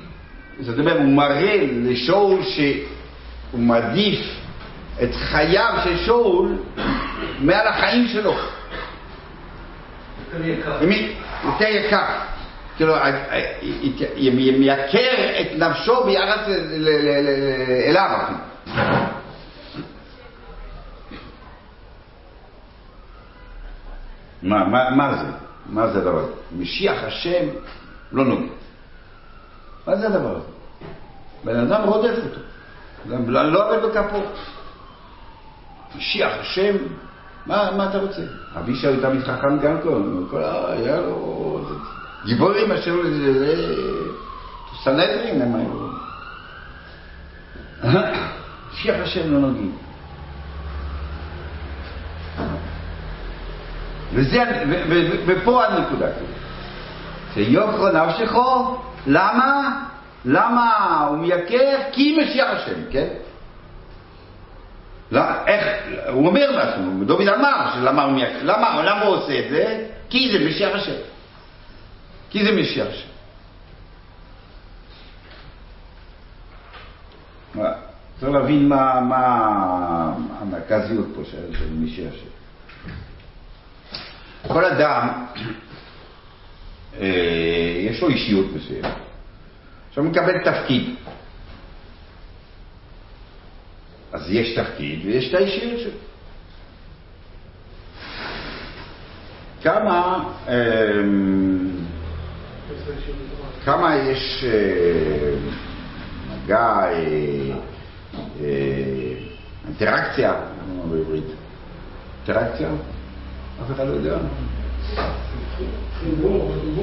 זאת 0.60 0.78
אומרת, 0.78 0.96
הוא 0.96 1.12
מראה 1.12 1.56
לשאול 1.72 2.42
שהוא 2.42 3.60
מעדיף 3.60 4.20
את 5.02 5.14
חייו 5.14 5.74
של 5.84 5.96
שאול 5.96 6.56
מעל 7.40 7.66
החיים 7.66 8.08
שלו. 8.08 8.34
יותר 10.32 10.44
יקר. 10.44 10.78
יותר 11.44 11.66
יקר. 11.68 12.04
כאילו, 12.76 12.94
מייקר 14.58 15.40
את 15.40 15.58
נפשו 15.58 16.04
ביחס 16.04 16.48
אליו. 17.88 18.18
מה, 24.42 24.64
מה, 24.64 24.90
מה 24.90 25.16
זה? 25.16 25.26
מה 25.66 25.86
זה 25.86 25.98
הדבר 25.98 26.18
הזה? 26.18 26.32
משיח 26.58 27.04
השם 27.04 27.46
לא 28.12 28.24
נוגע. 28.24 28.52
מה 29.86 29.96
זה 29.96 30.06
הדבר 30.06 30.30
הזה? 30.36 30.46
בן 31.44 31.56
אדם 31.56 31.88
רודף 31.88 32.14
אותו. 32.24 32.40
גם 33.10 33.30
לא 33.30 33.52
לא 33.52 33.76
עובד 33.76 33.88
בכפו. 33.88 34.22
משיח 35.96 36.32
השם, 36.40 36.76
מה, 37.46 37.70
מה 37.76 37.88
אתה 37.90 37.98
רוצה? 37.98 38.22
אבישי 38.58 38.86
הוא 38.86 38.96
תמיד 39.02 39.22
חכם 39.22 39.58
גם 39.58 39.80
כן, 39.82 39.88
כל 40.30 40.42
ה- 40.44 40.72
היה 40.72 41.00
לו 41.00 41.60
גיבורים 42.24 42.72
אשר 42.72 42.94
לזה, 43.04 43.74
סנהדרין 44.84 45.42
הם 45.42 45.54
היו. 45.54 45.90
משיח 48.72 48.96
השם 49.02 49.32
לא 49.32 49.38
נוגעים. 49.38 49.76
וזה, 54.14 54.42
ופה 55.26 55.66
הנקודה 55.66 56.06
כאילו. 56.12 56.32
שיוקרו 57.34 57.88
נפשכו, 57.88 58.76
למה? 59.06 59.80
למה 60.24 60.98
הוא 61.08 61.18
מייקר? 61.18 61.78
כי 61.92 62.18
משיח 62.22 62.48
השם, 62.50 62.80
כן? 62.90 63.08
לא, 65.10 65.22
איך, 65.46 65.64
הוא 66.08 66.26
אומר 66.26 66.52
בעצמו, 66.56 67.04
דוד 67.04 67.28
אמר, 67.28 67.70
שלמה 67.74 68.02
הוא 68.02 68.12
מייקר, 68.12 68.38
למה, 68.42 68.82
למה 68.82 69.02
הוא 69.02 69.16
עושה 69.16 69.38
את 69.38 69.50
זה? 69.50 69.86
כי 70.10 70.32
זה 70.32 70.48
משיח 70.48 70.74
השם. 70.74 70.96
כי 72.30 72.44
זה 72.44 72.52
משיח 72.52 72.86
השם. 72.86 73.10
צריך 78.20 78.32
להבין 78.32 78.68
מה, 78.68 79.00
מה 79.00 80.14
המרכזיות 80.40 81.06
פה 81.14 81.20
של, 81.30 81.70
משיח 81.72 82.12
השם. 82.14 82.30
כל 84.48 84.64
אדם, 84.64 85.26
יש 87.81 88.03
לו 88.03 88.09
אישיות 88.09 88.46
מסוימת. 88.57 88.94
עכשיו 89.88 90.05
הוא 90.05 90.12
מקבל 90.12 90.44
תפקיד. 90.44 90.94
אז 94.12 94.31
יש 94.31 94.59
תפקיד 94.59 95.07
ויש 95.07 95.29
את 95.29 95.35
האישיות 95.35 95.81
שלו. 95.81 95.90
כמה, 99.62 100.24
אה, 100.48 101.03
כמה 103.64 103.96
יש 103.96 104.44
אה, 104.44 105.35
מגע, 106.44 106.59
אה, 106.59 106.92
אה, 108.41 109.14
אינטראקציה? 109.66 110.34
אינטראקציה? 112.28 112.68
אף 113.62 113.70
אחד 113.70 113.86
לא 113.86 113.93
יודע. 113.93 114.18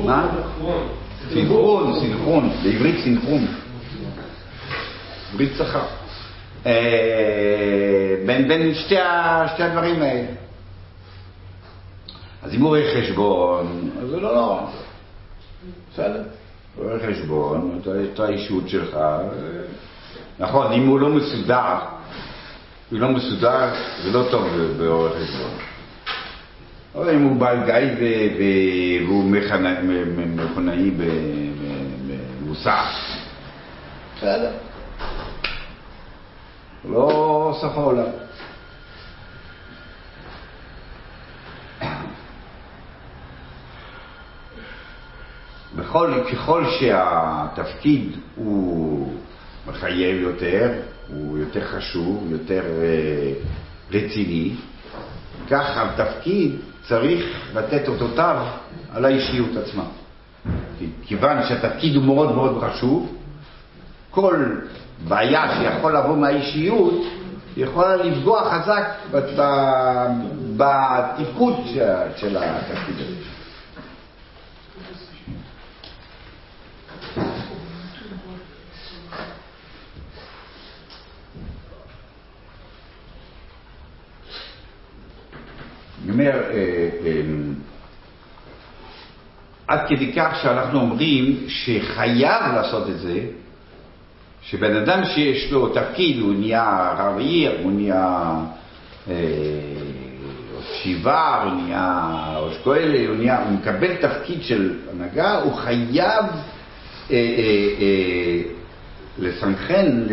מה? 0.06 0.30
סינכרון, 1.34 2.00
סינכרון, 2.00 2.50
בעברית 2.64 2.96
סינכרון. 3.04 3.48
ברית 5.36 5.52
שכר. 5.58 5.86
אה, 6.66 8.16
בין, 8.26 8.48
בין 8.48 8.74
שתי, 8.76 8.96
שתי 9.54 9.64
הדברים 9.64 10.02
האלה. 10.02 10.28
אז 12.44 12.54
אם 12.54 12.62
הוא 12.62 12.70
רואה 12.70 12.94
חשבון, 12.96 13.90
אז 14.02 14.10
זה 14.10 14.20
לא 14.20 14.36
נורא. 14.36 14.62
בסדר. 15.94 16.24
הוא 16.76 16.86
רואה 16.86 17.00
חשבון, 17.08 17.82
את 18.14 18.20
האישות 18.20 18.70
שלך. 18.70 18.96
אה, 18.96 19.20
נכון, 20.40 20.72
אם 20.72 20.88
הוא 20.88 21.00
לא 21.00 21.10
מסודר, 21.10 21.76
הוא 22.92 23.00
לא 23.00 23.10
מסודר, 23.10 23.70
זה 24.04 24.12
לא 24.12 24.24
טוב 24.32 24.48
בעורך 24.78 25.14
חשבון. 25.14 25.77
אבל 26.98 27.10
אם 27.10 27.24
הוא 27.24 27.36
בעל 27.40 27.66
גיא 27.66 28.08
והוא 29.08 29.24
מכונאי 30.36 30.92
ב- 30.92 31.02
ב- 31.02 32.12
במוסך, 32.42 33.18
בסדר. 34.18 34.52
לא 36.90 37.58
סוף 37.62 37.78
העולם. 37.78 38.06
ככל, 45.78 46.14
ככל 46.32 46.64
שהתפקיד 46.80 48.12
הוא 48.36 49.14
מחייב 49.68 50.22
יותר, 50.22 50.74
הוא 51.08 51.38
יותר 51.38 51.68
חשוב, 51.68 52.28
יותר 52.32 52.64
אה, 52.82 53.34
רציני, 53.92 54.56
כך 55.50 55.78
התפקיד 55.78 56.56
צריך 56.88 57.26
לתת 57.54 57.88
אותותיו 57.88 58.46
על 58.94 59.06
האישיות 59.06 59.50
עצמה. 59.58 59.84
כיוון 61.06 61.38
שהתפקיד 61.48 61.96
הוא 61.96 62.04
מאוד 62.04 62.36
מאוד 62.36 62.64
חשוב, 62.64 63.16
כל 64.12 64.56
בעיה 65.08 65.58
שיכול 65.58 65.98
לבוא 65.98 66.18
מהאישיות 66.18 67.04
יכולה 67.58 67.96
לפגוע 67.96 68.52
חזק 68.52 68.84
בתפקוד 70.58 71.54
של 72.16 72.38
התפקיד 72.38 72.96
הזה. 72.96 73.16
אני 86.04 86.07
אומר, 86.18 86.42
אה, 86.52 86.90
אה, 87.06 87.22
עד 89.68 89.80
כדי 89.88 90.14
כך 90.14 90.40
שאנחנו 90.42 90.80
אומרים 90.80 91.38
שחייב 91.48 92.42
לעשות 92.56 92.90
את 92.90 93.00
זה, 93.00 93.20
שבן 94.42 94.76
אדם 94.76 95.06
שיש 95.06 95.52
לו 95.52 95.70
תפקיד, 95.70 96.20
הוא 96.20 96.34
נהיה 96.34 96.94
רב 96.98 97.18
עיר, 97.18 97.52
הוא 97.64 97.72
נהיה 97.72 98.34
אה, 99.10 99.14
שיבה, 100.74 101.44
הוא 101.44 101.62
נהיה 101.62 102.12
ראש 102.38 102.58
כהל, 102.64 103.08
הוא, 103.08 103.16
נהיה, 103.16 103.44
הוא 103.44 103.52
מקבל 103.52 103.96
תפקיד 103.96 104.44
של 104.44 104.74
הנהגה, 104.92 105.42
הוא 105.42 105.54
חייב 105.54 106.26
לסנכרן, 109.20 110.04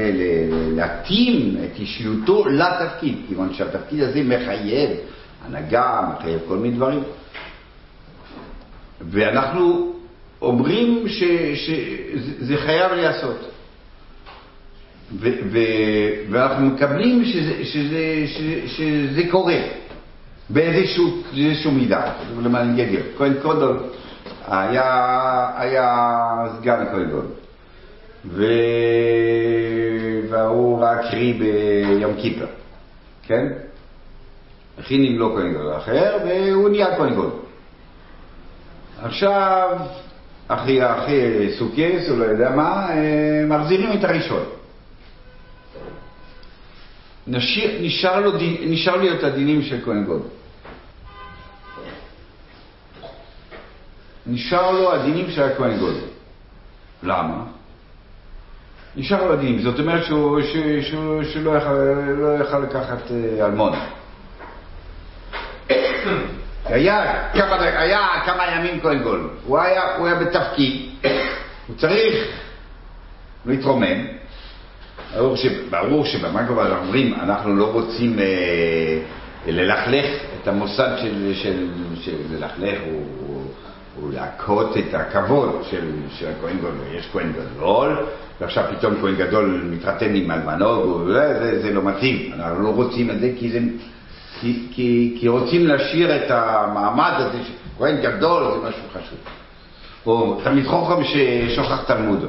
להתאים 0.77 1.57
את 1.65 1.79
אישיותו 1.79 2.45
לתפקיד, 2.49 3.17
כיוון 3.29 3.55
שהתפקיד 3.55 4.03
הזה 4.03 4.23
מחייב 4.23 4.91
הנהגה, 5.47 6.09
מחייב 6.15 6.41
כל 6.49 6.57
מיני 6.57 6.77
דברים. 6.77 7.03
ואנחנו 9.01 9.93
אומרים 10.43 11.05
שזה 11.55 12.57
חייב 12.57 12.93
להיעשות. 12.93 13.51
ואנחנו 16.31 16.67
מקבלים 16.67 17.25
שזה, 17.25 17.65
שזה, 17.65 18.25
שזה, 18.27 18.69
שזה 18.69 19.23
קורה 19.31 19.59
באיזשהו, 20.51 21.23
מידה. 21.73 22.13
למה 22.43 22.61
אני? 22.61 22.97
כהן 23.19 23.35
קודל 23.43 23.77
היה, 24.47 25.51
היה 25.57 26.07
סגן 26.59 26.85
כהן 26.93 27.11
קודל. 27.11 27.27
והוא 30.31 30.81
רק 30.81 31.01
קרי 31.11 31.33
ביום 31.33 32.13
כיפר, 32.17 32.47
כן? 33.23 33.47
הכינים 34.79 35.19
לו 35.19 35.35
כהן 35.35 35.53
גדול 35.53 35.77
אחר, 35.77 36.17
והוא 36.25 36.69
נהיה 36.69 36.97
כהן 36.97 37.13
גדול. 37.13 37.31
עכשיו, 39.03 39.79
אחי, 40.49 40.87
אחי 40.87 41.49
סוכס, 41.59 42.09
הוא 42.09 42.19
לא 42.19 42.25
יודע 42.25 42.51
מה, 42.51 42.91
אה, 42.91 43.45
מחזירים 43.47 43.99
את 43.99 44.05
הראשון. 44.05 44.43
נשאר, 47.27 47.71
נשאר, 47.81 48.21
לו, 48.21 48.33
נשאר 48.61 48.97
לי 48.97 49.13
את 49.13 49.25
הדינים 49.25 49.63
של 49.63 49.81
כהן 49.85 50.05
גדול. 50.05 50.21
נשאר 54.27 54.71
לו 54.71 54.93
הדינים 54.93 55.31
של 55.31 55.43
הכהן 55.43 55.77
גדול. 55.77 55.95
למה? 57.03 57.45
נשאר 58.97 59.27
לו 59.27 59.33
הדינים, 59.33 59.63
זאת 59.63 59.81
אומרת 59.81 60.05
שהוא, 60.05 60.41
שהוא, 60.43 60.83
שהוא, 60.83 61.23
שהוא 61.25 61.45
לא 61.45 61.57
יכל, 61.57 61.73
לא 61.73 62.63
לקחת 62.63 63.11
אה, 63.11 63.47
אלמון. 63.47 63.73
היה 66.75 67.29
כמה, 67.33 67.63
היה 67.63 68.09
כמה 68.25 68.43
ימים 68.57 68.81
כהן 68.81 69.03
גול, 69.03 69.29
הוא 69.47 69.59
היה, 69.59 69.97
הוא 69.97 70.07
היה 70.07 70.17
בתפקיד, 70.17 70.91
הוא 71.67 71.77
צריך 71.77 72.15
להתרומם. 73.47 74.07
ברור, 75.17 75.37
ברור 75.71 76.05
שבמקום 76.05 76.61
אנחנו 76.61 76.77
אומרים, 76.77 77.15
אנחנו 77.15 77.57
לא 77.57 77.73
רוצים 77.73 78.19
אה, 78.19 78.99
ללכלך 79.47 80.07
את 80.43 80.49
המוסד 80.49 80.91
של, 81.03 81.33
של, 81.35 81.69
של 82.01 82.17
ללכלך 82.31 82.79
הוא, 82.91 83.45
הוא 84.01 84.13
להכות 84.13 84.77
את 84.77 84.95
הכבוד 84.95 85.63
של, 85.71 85.91
של 86.19 86.27
הכהן 86.29 86.59
גדול. 86.59 86.73
יש 86.95 87.09
כהן 87.13 87.33
גדול, 87.33 88.07
ועכשיו 88.41 88.65
פתאום 88.79 88.95
כהן 89.01 89.15
גדול 89.15 89.69
מתחתן 89.71 90.15
עם 90.15 90.31
אלמנות, 90.31 91.07
זה, 91.07 91.63
זה 91.63 91.73
לא 91.73 91.83
מתאים. 91.83 92.33
אנחנו 92.33 92.63
לא 92.63 92.69
רוצים 92.69 93.11
את 93.11 93.21
זה 93.21 93.31
כי 93.39 93.51
זה 93.51 93.59
כי, 94.41 94.67
כי, 94.73 95.17
כי 95.21 95.29
רוצים 95.29 95.67
להשאיר 95.67 96.17
את 96.17 96.31
המעמד 96.31 97.13
הזה, 97.17 97.39
כהן 97.79 98.01
גדול 98.01 98.53
זה 98.53 98.69
משהו 98.69 98.83
חשוב. 98.93 99.19
או 100.07 100.41
תלמיד 100.45 100.67
חוכם 100.67 101.05
ששוכח 101.05 101.83
תלמודו. 101.87 102.29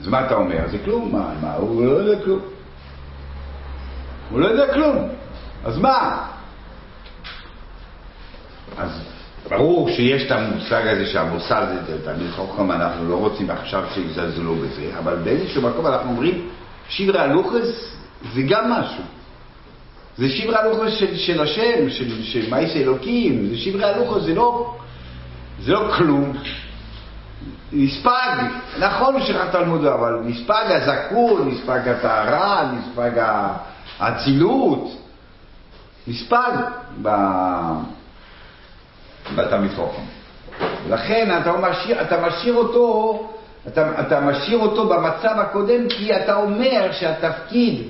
אז 0.00 0.08
מה 0.08 0.26
אתה 0.26 0.34
אומר? 0.34 0.68
זה 0.68 0.78
כלום, 0.84 1.12
מה, 1.12 1.28
מה, 1.42 1.54
הוא 1.54 1.86
לא 1.86 1.90
יודע 1.90 2.24
כלום. 2.24 2.40
הוא 4.30 4.40
לא 4.40 4.46
יודע 4.46 4.74
כלום. 4.74 5.08
אז 5.64 5.78
מה? 5.78 6.26
אז 8.78 8.90
ברור 9.50 9.90
שיש 9.90 10.26
את 10.26 10.30
המושג 10.30 10.86
הזה 10.86 11.06
שהמוסד 11.06 11.66
זה 11.86 12.04
תלמיד 12.04 12.30
חוכם, 12.30 12.72
אנחנו 12.72 13.08
לא 13.08 13.16
רוצים 13.16 13.50
עכשיו 13.50 13.84
שיזלזלו 13.94 14.54
בזה, 14.54 14.90
אבל 14.98 15.16
באיזשהו 15.16 15.62
מקום 15.62 15.86
אנחנו 15.86 16.10
אומרים, 16.10 16.48
שברי 16.88 17.20
הלוחס 17.20 17.96
זה 18.34 18.42
גם 18.48 18.70
משהו. 18.70 19.02
זה 20.18 20.28
שברי 20.28 20.56
הלוחס 20.56 20.92
של, 20.92 21.16
של 21.16 21.42
השם, 21.42 21.90
של, 21.90 22.22
של 22.22 22.50
מייס 22.50 22.76
אלוקים, 22.76 23.46
זה 23.46 23.56
שברי 23.56 23.84
הלוחס, 23.84 24.22
זה 24.22 24.34
לא, 24.34 24.76
זה 25.60 25.72
לא 25.72 25.92
כלום. 25.96 26.32
נספג, 27.72 28.36
נכון 28.78 29.22
שכחת 29.22 29.52
תלמודו, 29.52 29.94
אבל 29.94 30.20
נספג 30.24 30.64
הזכות, 30.68 31.40
נספג 31.46 31.88
הטהרה, 31.88 32.72
נספג 32.72 33.10
האצילות, 33.98 34.96
נספג 36.06 36.52
בתלמיד 39.34 39.70
חוכם. 39.76 40.02
לכן 40.90 41.38
אתה 41.40 41.52
משאיר, 41.52 42.02
אתה 42.02 42.26
משאיר 42.26 42.54
אותו, 42.54 43.28
אתה, 43.68 44.00
אתה 44.00 44.20
משאיר 44.20 44.58
אותו 44.58 44.88
במצב 44.88 45.34
הקודם 45.38 45.88
כי 45.88 46.16
אתה 46.16 46.36
אומר 46.36 46.88
שהתפקיד 46.92 47.82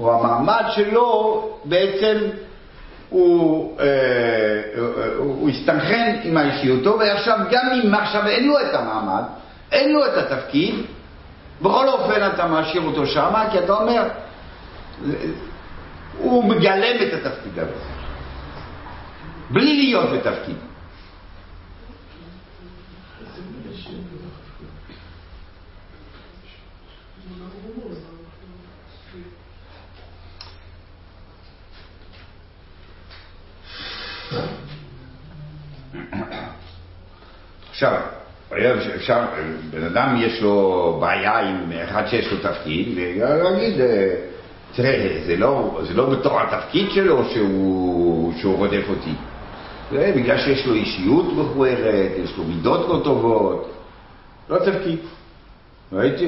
או 0.00 0.14
המעמד 0.14 0.64
שלו 0.74 1.48
בעצם 1.64 2.16
הוא, 3.08 3.78
אה, 3.80 3.86
הוא 5.16 5.50
הסתנכרן 5.50 6.14
עם 6.22 6.36
האישיותו, 6.36 6.98
ועכשיו 6.98 7.38
גם 7.50 7.66
אם 7.84 7.94
עכשיו 7.94 8.26
אין 8.26 8.48
לו 8.48 8.60
את 8.60 8.74
המעמד, 8.74 9.22
אין 9.72 9.92
לו 9.92 10.06
את 10.06 10.16
התפקיד, 10.16 10.74
בכל 11.62 11.88
אופן 11.88 12.30
אתה 12.34 12.46
משאיר 12.46 12.82
אותו 12.82 13.06
שם, 13.06 13.34
כי 13.52 13.58
אתה 13.58 13.72
אומר, 13.72 14.08
הוא 16.18 16.44
מגלם 16.44 16.96
את 17.08 17.12
התפקיד 17.12 17.58
הזה, 17.58 17.72
בלי 19.50 19.76
להיות 19.76 20.10
בתפקיד. 20.10 20.56
עכשיו, 37.84 38.76
אפשר, 38.96 39.20
בן 39.70 39.84
אדם 39.84 40.16
יש 40.20 40.42
לו 40.42 40.98
בעיה 41.00 41.38
עם 41.38 41.72
אחד 41.84 42.06
שיש 42.06 42.32
לו 42.32 42.38
תפקיד, 42.38 42.88
ולהגיד, 42.96 43.80
אה, 43.80 44.14
תראה, 44.76 45.08
זה 45.26 45.36
לא, 45.36 45.80
זה 45.82 45.94
לא 45.94 46.10
בתור 46.10 46.40
התפקיד 46.40 46.90
שלו 46.90 47.24
שהוא, 47.24 48.32
שהוא 48.40 48.56
רודף 48.56 48.84
אותי. 48.88 49.14
זה 49.92 50.12
בגלל 50.16 50.38
שיש 50.38 50.66
לו 50.66 50.74
אישיות 50.74 51.32
מכוערת, 51.36 52.10
יש 52.24 52.36
לו 52.36 52.44
מידות 52.44 52.88
לא 52.88 53.00
טובות, 53.04 53.72
לא 54.50 54.58
תפקיד. 54.58 54.98
והייתי, 55.92 56.26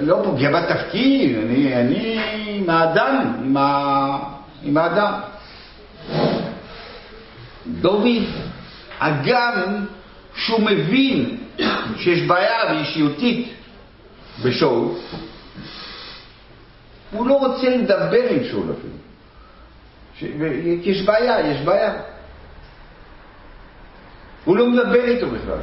לא 0.00 0.16
פוגע 0.24 0.50
בתפקיד, 0.50 1.38
אני, 1.38 1.76
אני 1.76 2.18
עם 2.46 2.70
האדם, 2.70 3.32
עם, 3.44 3.56
ה, 3.56 4.18
עם 4.62 4.76
האדם. 4.76 5.12
דוד 7.66 8.06
הגם 9.02 9.84
שהוא 10.34 10.60
מבין 10.60 11.36
שיש 11.96 12.22
בעיה 12.22 12.72
אישיותית 12.72 13.48
בשאול, 14.44 14.88
הוא 17.10 17.26
לא 17.26 17.38
רוצה 17.38 17.76
לדבר 17.76 18.28
עם 18.30 18.44
שאול 18.44 18.72
אפילו. 18.72 18.94
ש... 20.18 20.24
יש 20.82 21.02
בעיה, 21.02 21.40
יש 21.50 21.60
בעיה. 21.60 21.94
הוא 24.44 24.56
לא 24.56 24.66
מדבר 24.70 25.04
איתו 25.04 25.26
בכלל. 25.30 25.60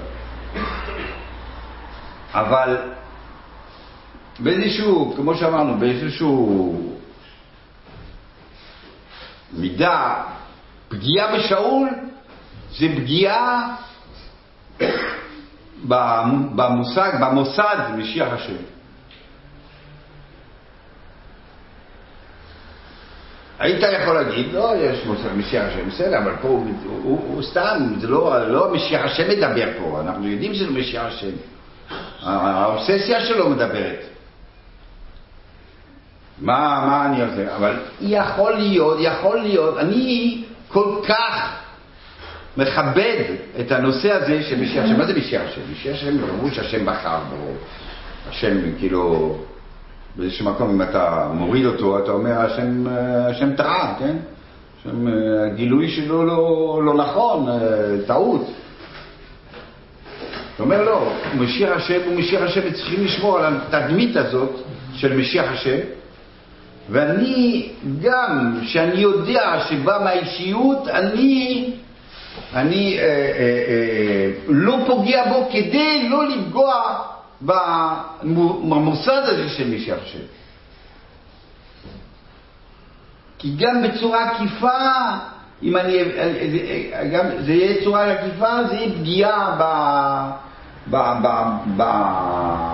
אבל 2.34 2.78
באיזשהו, 4.40 5.14
כמו 5.16 5.36
שאמרנו, 5.36 5.78
באיזשהו 5.78 6.96
מידה, 9.54 10.24
פגיעה 10.90 11.38
בשאול 11.38 11.90
זה 12.78 12.88
פגיעה 12.96 13.76
במושג, 16.56 17.12
במוסד 17.22 17.78
משיח 17.98 18.28
השם. 18.34 18.56
היית 23.60 23.84
יכול 24.02 24.14
להגיד, 24.14 24.54
לא, 24.54 24.74
יש 24.78 25.06
מושג 25.06 25.30
משיח 25.38 25.64
השם, 25.64 25.90
בסדר, 25.90 26.18
אבל 26.18 26.36
פה 26.42 26.48
הוא, 26.48 26.66
הוא, 26.86 27.22
הוא 27.34 27.44
סתם, 27.44 27.94
זה 27.98 28.08
לא, 28.08 28.48
לא 28.48 28.74
משיח 28.74 29.06
השם 29.06 29.30
מדבר 29.30 29.70
פה, 29.80 30.02
אנחנו 30.02 30.28
יודעים 30.28 30.54
שזה 30.54 30.72
משיח 30.72 31.06
השם. 31.06 31.32
האובססיה 32.24 33.26
שלו 33.26 33.50
מדברת. 33.50 34.00
מה, 36.42 36.86
מה 36.88 37.06
אני 37.06 37.22
עושה? 37.22 37.56
אבל 37.56 37.80
יכול 38.02 38.54
להיות, 38.54 38.98
יכול 39.02 39.40
להיות, 39.40 39.78
אני 39.78 40.44
כל 40.68 40.96
כך 41.08 41.56
מכבד 42.58 43.24
את 43.60 43.72
הנושא 43.72 44.12
הזה 44.12 44.44
של 44.44 44.62
משיח 44.62 44.84
השם. 44.84 44.98
מה 44.98 45.06
זה 45.06 45.14
משיח 45.14 45.42
השם? 45.46 45.62
משיח 45.72 45.96
השם 45.96 46.18
ברור 46.18 46.50
שהשם 46.52 46.86
בחר 46.86 47.20
בו. 47.30 47.52
השם, 48.30 48.58
כאילו, 48.78 49.36
באיזשהו 50.16 50.46
מקום, 50.46 50.70
אם 50.70 50.82
אתה 50.82 51.28
מוריד 51.34 51.66
אותו, 51.66 52.00
אתה 52.00 52.12
אומר, 52.12 52.40
השם, 52.40 52.88
השם 53.30 53.56
טעה, 53.56 53.96
כן? 54.00 54.16
השם, 54.80 55.08
הגילוי 55.46 55.90
שלו 55.90 56.26
לא, 56.26 56.82
לא 56.86 56.94
נכון, 56.94 57.48
טעות. 58.08 58.52
אתה 60.56 60.64
אומר, 60.64 60.84
לא, 60.84 61.14
משיח 61.38 61.70
השם 61.76 62.00
הוא 62.06 62.16
משיח 62.16 62.42
השם, 62.42 62.62
וצריכים 62.66 63.06
לשמור 63.06 63.40
על 63.40 63.54
התדמית 63.54 64.16
הזאת 64.16 64.52
של 64.94 65.18
משיח 65.18 65.46
השם. 65.52 65.78
ואני, 66.90 67.70
גם 68.02 68.60
שאני 68.64 69.00
יודע 69.00 69.60
שבא 69.70 70.00
מהאישיות, 70.04 70.88
אני, 70.88 71.72
אני 72.54 72.98
אה, 73.00 73.04
אה, 73.04 73.08
אה, 73.08 74.32
לא 74.48 74.78
פוגע 74.88 75.30
בו 75.30 75.48
כדי 75.52 76.10
לא 76.10 76.28
לפגוע 76.28 76.96
במוסד 77.42 79.22
הזה 79.24 79.50
של 79.50 79.76
משיח 79.76 79.98
השם. 80.04 80.20
כי 83.38 83.56
גם 83.58 83.84
בצורה 83.84 84.30
עקיפה, 84.30 84.78
אם 85.64 85.78
אני, 85.78 85.98
גם 87.14 87.26
זה 87.40 87.54
יהיה 87.54 87.84
צורה 87.84 88.12
עקיפה, 88.12 88.64
זה 88.70 88.76
יהיה 88.76 88.92
פגיעה 89.00 89.56
ב, 89.60 89.64
ב, 90.92 90.98
ב, 91.78 91.84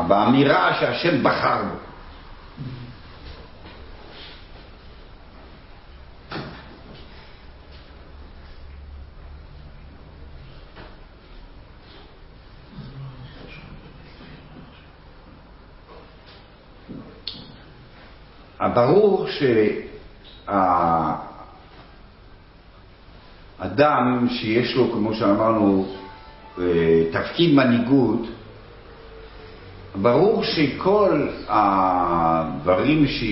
באמירה 0.08 0.74
שהשם 0.80 1.24
בחר 1.24 1.58
בו. 1.64 1.86
ברור 18.74 19.28
שהאדם 23.58 24.28
שיש 24.30 24.76
לו, 24.76 24.92
כמו 24.92 25.14
שאמרנו, 25.14 25.86
תפקיד 27.12 27.54
מנהיגות, 27.56 28.28
ברור 30.02 30.44
שכל 30.44 31.28
הדברים 31.48 33.08
ש... 33.08 33.24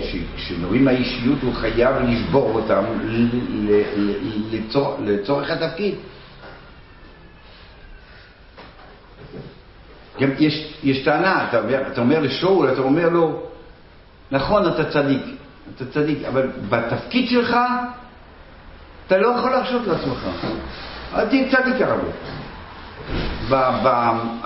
ש... 0.00 0.16
שנובעים 0.36 0.84
מהאישיות 0.84 1.42
הוא 1.42 1.54
חייב 1.54 1.96
לשבור 2.02 2.50
אותם 2.54 2.84
לצור... 4.50 4.96
לצורך 5.04 5.50
התפקיד. 5.50 5.94
גם 10.20 10.30
יש, 10.38 10.74
יש 10.82 11.04
טענה, 11.04 11.48
אתה 11.48 11.60
אומר, 11.60 11.82
אתה 11.92 12.00
אומר 12.00 12.20
לשאול, 12.20 12.72
אתה 12.72 12.80
אומר 12.80 13.08
לו, 13.08 13.49
נכון, 14.32 14.68
אתה 14.68 14.84
צדיק, 14.90 15.22
אתה 15.76 15.84
צדיק, 15.84 16.24
אבל 16.28 16.50
בתפקיד 16.68 17.28
שלך 17.28 17.56
אתה 19.06 19.18
לא 19.18 19.28
יכול 19.28 19.50
להרשות 19.50 19.82
לעצמך. 19.86 20.26
אל 21.14 21.26
תהיה 21.26 21.50
צדיק 21.50 21.76
הרבה. 21.80 22.10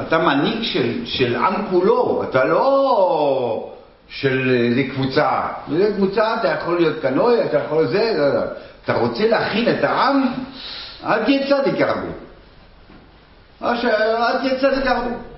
אתה 0.00 0.18
מנהיג 0.18 0.62
של, 0.62 1.06
של 1.06 1.36
עם 1.36 1.66
כולו, 1.70 2.24
אתה 2.30 2.44
לא 2.44 3.70
של 4.08 4.50
איזה 4.50 4.82
קבוצה. 4.94 5.40
איזה 5.72 5.94
קבוצה 5.96 6.36
אתה 6.40 6.48
יכול 6.48 6.76
להיות 6.76 7.02
קנוי, 7.02 7.44
אתה 7.44 7.58
יכול 7.58 7.86
זה, 7.86 8.14
לא, 8.18 8.34
לא. 8.34 8.40
אתה 8.84 8.92
רוצה 8.92 9.28
להכין 9.28 9.68
את 9.68 9.84
העם, 9.84 10.32
אל 11.06 11.24
תהיה 11.24 11.46
צדיק 11.46 11.80
הרבה. 11.80 12.12
אל 13.62 14.38
תהיה 14.38 14.60
צדיק 14.60 14.86
הרבה. 14.86 15.33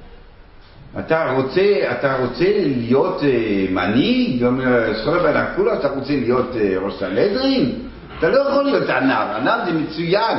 אתה 0.98 1.30
רוצה, 1.30 1.62
אתה 1.90 2.16
רוצה 2.16 2.44
להיות 2.76 3.20
uh, 3.20 3.72
מנהיג, 3.72 4.44
זכויות 5.00 5.22
בין 5.22 5.36
הכולה, 5.36 5.74
אתה 5.74 5.88
רוצה 5.88 6.12
להיות 6.12 6.50
uh, 6.52 6.84
ראש 6.84 6.94
סנהדרין? 6.98 7.72
אתה 8.18 8.28
לא 8.28 8.38
יכול 8.38 8.64
להיות 8.64 8.88
ענב, 8.88 9.28
ענב 9.36 9.64
זה 9.64 9.72
מצוין. 9.72 10.38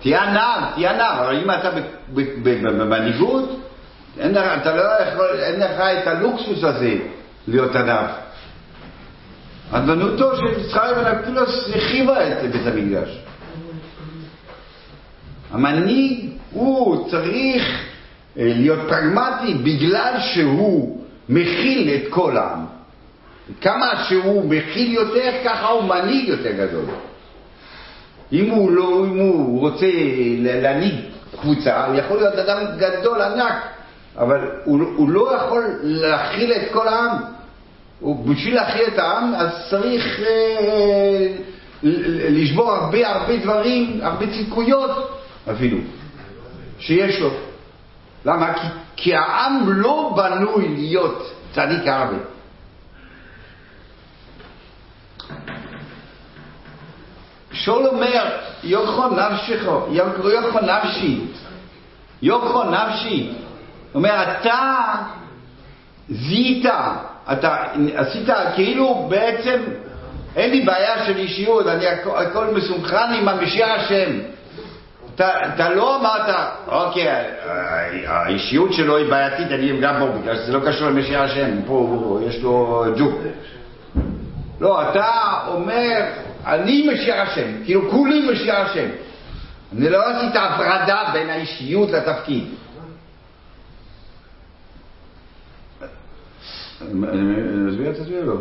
תהיה 0.00 0.22
ענב, 0.22 0.74
תהיה 0.74 0.90
ענב, 0.90 1.20
אבל 1.20 1.36
אם 1.36 1.50
אתה 1.50 1.70
במנהיגות, 2.62 3.60
אין, 4.20 4.36
אתה 4.36 4.76
לא 4.76 4.82
יכול, 4.82 5.26
אין 5.38 5.60
לך 5.60 5.80
את 5.80 6.06
הלוקסוס 6.06 6.64
הזה 6.64 6.96
להיות 7.48 7.76
ענב. 7.76 8.10
ענוותנותו 9.72 10.36
של 10.36 10.78
בן 10.94 11.06
אקולוס 11.06 11.70
הרחיבה 11.74 12.32
את 12.32 12.50
בית 12.52 12.66
המקדש. 12.66 13.18
המנהיג 15.52 16.30
הוא 16.50 17.10
צריך 17.10 17.93
להיות 18.36 18.78
פרגמטי 18.88 19.54
בגלל 19.54 20.14
שהוא 20.20 21.00
מכיל 21.28 21.94
את 21.94 22.08
כל 22.10 22.36
העם. 22.36 22.64
כמה 23.60 24.04
שהוא 24.08 24.50
מכיל 24.50 24.92
יותר, 24.92 25.30
ככה 25.44 25.68
הוא 25.68 25.82
מנהיג 25.84 26.28
יותר 26.28 26.52
גדול. 26.52 26.84
אם 28.32 28.50
הוא, 28.50 28.70
לא, 28.70 29.04
אם 29.04 29.18
הוא 29.18 29.60
רוצה 29.60 29.86
להנהיג 30.38 30.94
קבוצה, 31.40 31.86
הוא 31.86 31.96
יכול 31.96 32.16
להיות 32.16 32.34
אדם 32.34 32.58
גדול, 32.78 33.22
ענק, 33.22 33.54
אבל 34.18 34.50
הוא, 34.64 34.80
הוא 34.96 35.08
לא 35.08 35.34
יכול 35.36 35.64
להכיל 35.82 36.52
את 36.52 36.72
כל 36.72 36.88
העם. 36.88 37.16
בשביל 38.02 38.54
להכיל 38.54 38.86
את 38.94 38.98
העם, 38.98 39.34
אז 39.34 39.50
צריך 39.70 40.20
אה, 40.20 41.26
לשבור 42.28 42.72
הרבה 42.72 43.08
הרבה 43.08 43.36
דברים, 43.36 44.00
הרבה 44.02 44.26
ציפויות 44.26 45.20
אפילו, 45.50 45.78
שיש 46.78 47.20
לו. 47.20 47.30
למה? 48.24 48.54
כי, 48.54 48.66
כי 48.96 49.14
העם 49.14 49.62
לא 49.66 50.12
בנוי 50.16 50.68
להיות 50.68 51.32
צדיק 51.52 51.86
ערבי. 51.86 52.16
שאול 57.52 57.86
אומר, 57.86 58.36
יוכו 58.64 59.08
נפשך, 59.08 59.62
יוכו 59.90 60.60
נפשי, 60.60 61.20
יוכו 62.22 62.64
נפשי. 62.64 63.32
אומר, 63.94 64.22
אתה 64.22 64.84
זיהית, 66.08 66.66
אתה 67.32 67.64
עשית 67.96 68.28
כאילו 68.54 69.06
בעצם, 69.10 69.60
אין 70.36 70.50
לי 70.50 70.60
בעיה 70.60 71.06
של 71.06 71.16
אישיות, 71.16 71.66
אני 71.66 71.86
הכל 72.16 72.46
מסונכרן 72.46 73.12
עם 73.12 73.28
המשיח 73.28 73.68
השם. 73.76 74.10
אתה 75.14 75.68
לא 75.74 76.00
אמרת, 76.00 76.34
אוקיי, 76.68 77.08
האישיות 78.06 78.72
שלו 78.72 78.96
היא 78.96 79.10
בעייתית, 79.10 79.52
אני 79.52 79.80
גם 79.80 79.94
פה, 79.98 80.06
בגלל 80.06 80.36
שזה 80.36 80.52
לא 80.52 80.60
קשור 80.66 80.88
למשיח 80.88 81.20
השם, 81.20 81.62
פה 81.66 82.18
יש 82.26 82.42
לו 82.42 82.84
ג'וק. 82.98 83.14
לא, 84.60 84.90
אתה 84.90 85.08
אומר, 85.48 86.00
אני 86.46 86.90
משיח 86.92 87.28
השם, 87.28 87.64
כאילו 87.64 87.90
כולי 87.90 88.30
משיח 88.32 88.70
השם. 88.70 88.86
אני 89.78 89.88
לא 89.88 90.10
עשית 90.10 90.36
הפרדה 90.36 91.02
בין 91.12 91.30
האישיות 91.30 91.90
לתפקיד. 91.90 92.44
אני 96.82 97.70
אסביר 97.70 97.90
את 97.90 97.96
עצמי 98.00 98.16
לא. 98.22 98.36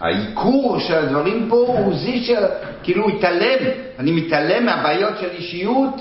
העיקור 0.00 0.78
של 0.80 0.94
הדברים 0.94 1.46
פה 1.48 1.56
הוא 1.56 1.94
זה 1.94 2.12
שכאילו 2.22 3.08
התעלם, 3.08 3.58
אני 3.98 4.12
מתעלם 4.12 4.66
מהבעיות 4.66 5.18
של 5.20 5.28
אישיות 5.30 5.94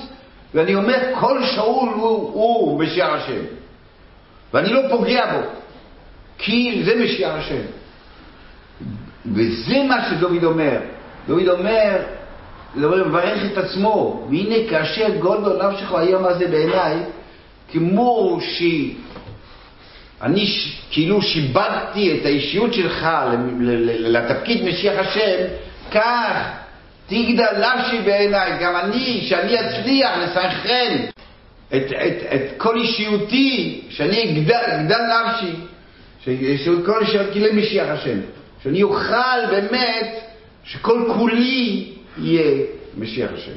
ואני 0.54 0.76
אומר 0.76 0.98
כל 1.20 1.44
שאול 1.44 1.90
הוא 1.90 2.84
משיח 2.84 3.10
השם 3.10 3.42
ואני 4.54 4.70
לא 4.70 4.82
פוגע 4.90 5.26
בו 5.34 5.48
כי 6.38 6.82
זה 6.86 7.04
משיח 7.04 7.32
השם 7.36 7.62
וזה 9.26 9.84
מה 9.88 10.10
שדוד 10.10 10.44
אומר. 10.44 10.78
דוד 11.28 11.48
אומר, 11.48 11.98
לברך 12.76 13.52
את 13.52 13.58
עצמו. 13.58 14.28
והנה 14.30 14.70
כאשר 14.70 15.18
גודל 15.20 15.68
נפשך 15.68 15.94
היום 15.94 16.26
הזה 16.26 16.48
בעיניי, 16.48 16.98
כמו 17.72 18.40
שאני 20.22 20.46
ש- 20.46 20.82
כאילו 20.92 21.22
שיבדתי 21.22 22.18
את 22.20 22.26
האישיות 22.26 22.74
שלך 22.74 23.08
לתפקיד 23.88 24.64
משיח 24.64 24.94
השם, 25.00 25.46
כך 25.92 26.52
תגדל 27.08 27.64
נפשי 27.76 28.00
בעיניי, 28.06 28.52
גם 28.62 28.76
אני, 28.76 29.22
שאני 29.30 29.60
אצליח 29.60 30.12
לסנכרן 30.18 30.98
את, 31.68 31.84
את, 31.92 32.34
את 32.36 32.42
כל 32.58 32.78
אישיותי, 32.78 33.82
שאני 33.90 34.24
אגדל, 34.24 34.56
אגדל 34.56 35.02
נפשי, 35.26 35.56
שכל 36.64 37.02
אישיותי 37.02 37.40
למשיח 37.40 37.88
השם, 37.90 38.20
שאני 38.64 38.84
אוכל 38.84 39.46
באמת 39.52 40.20
שכל 40.66 41.14
כולי 41.18 41.86
יהיה 42.18 42.52
משיח 42.98 43.30
השם. 43.34 43.52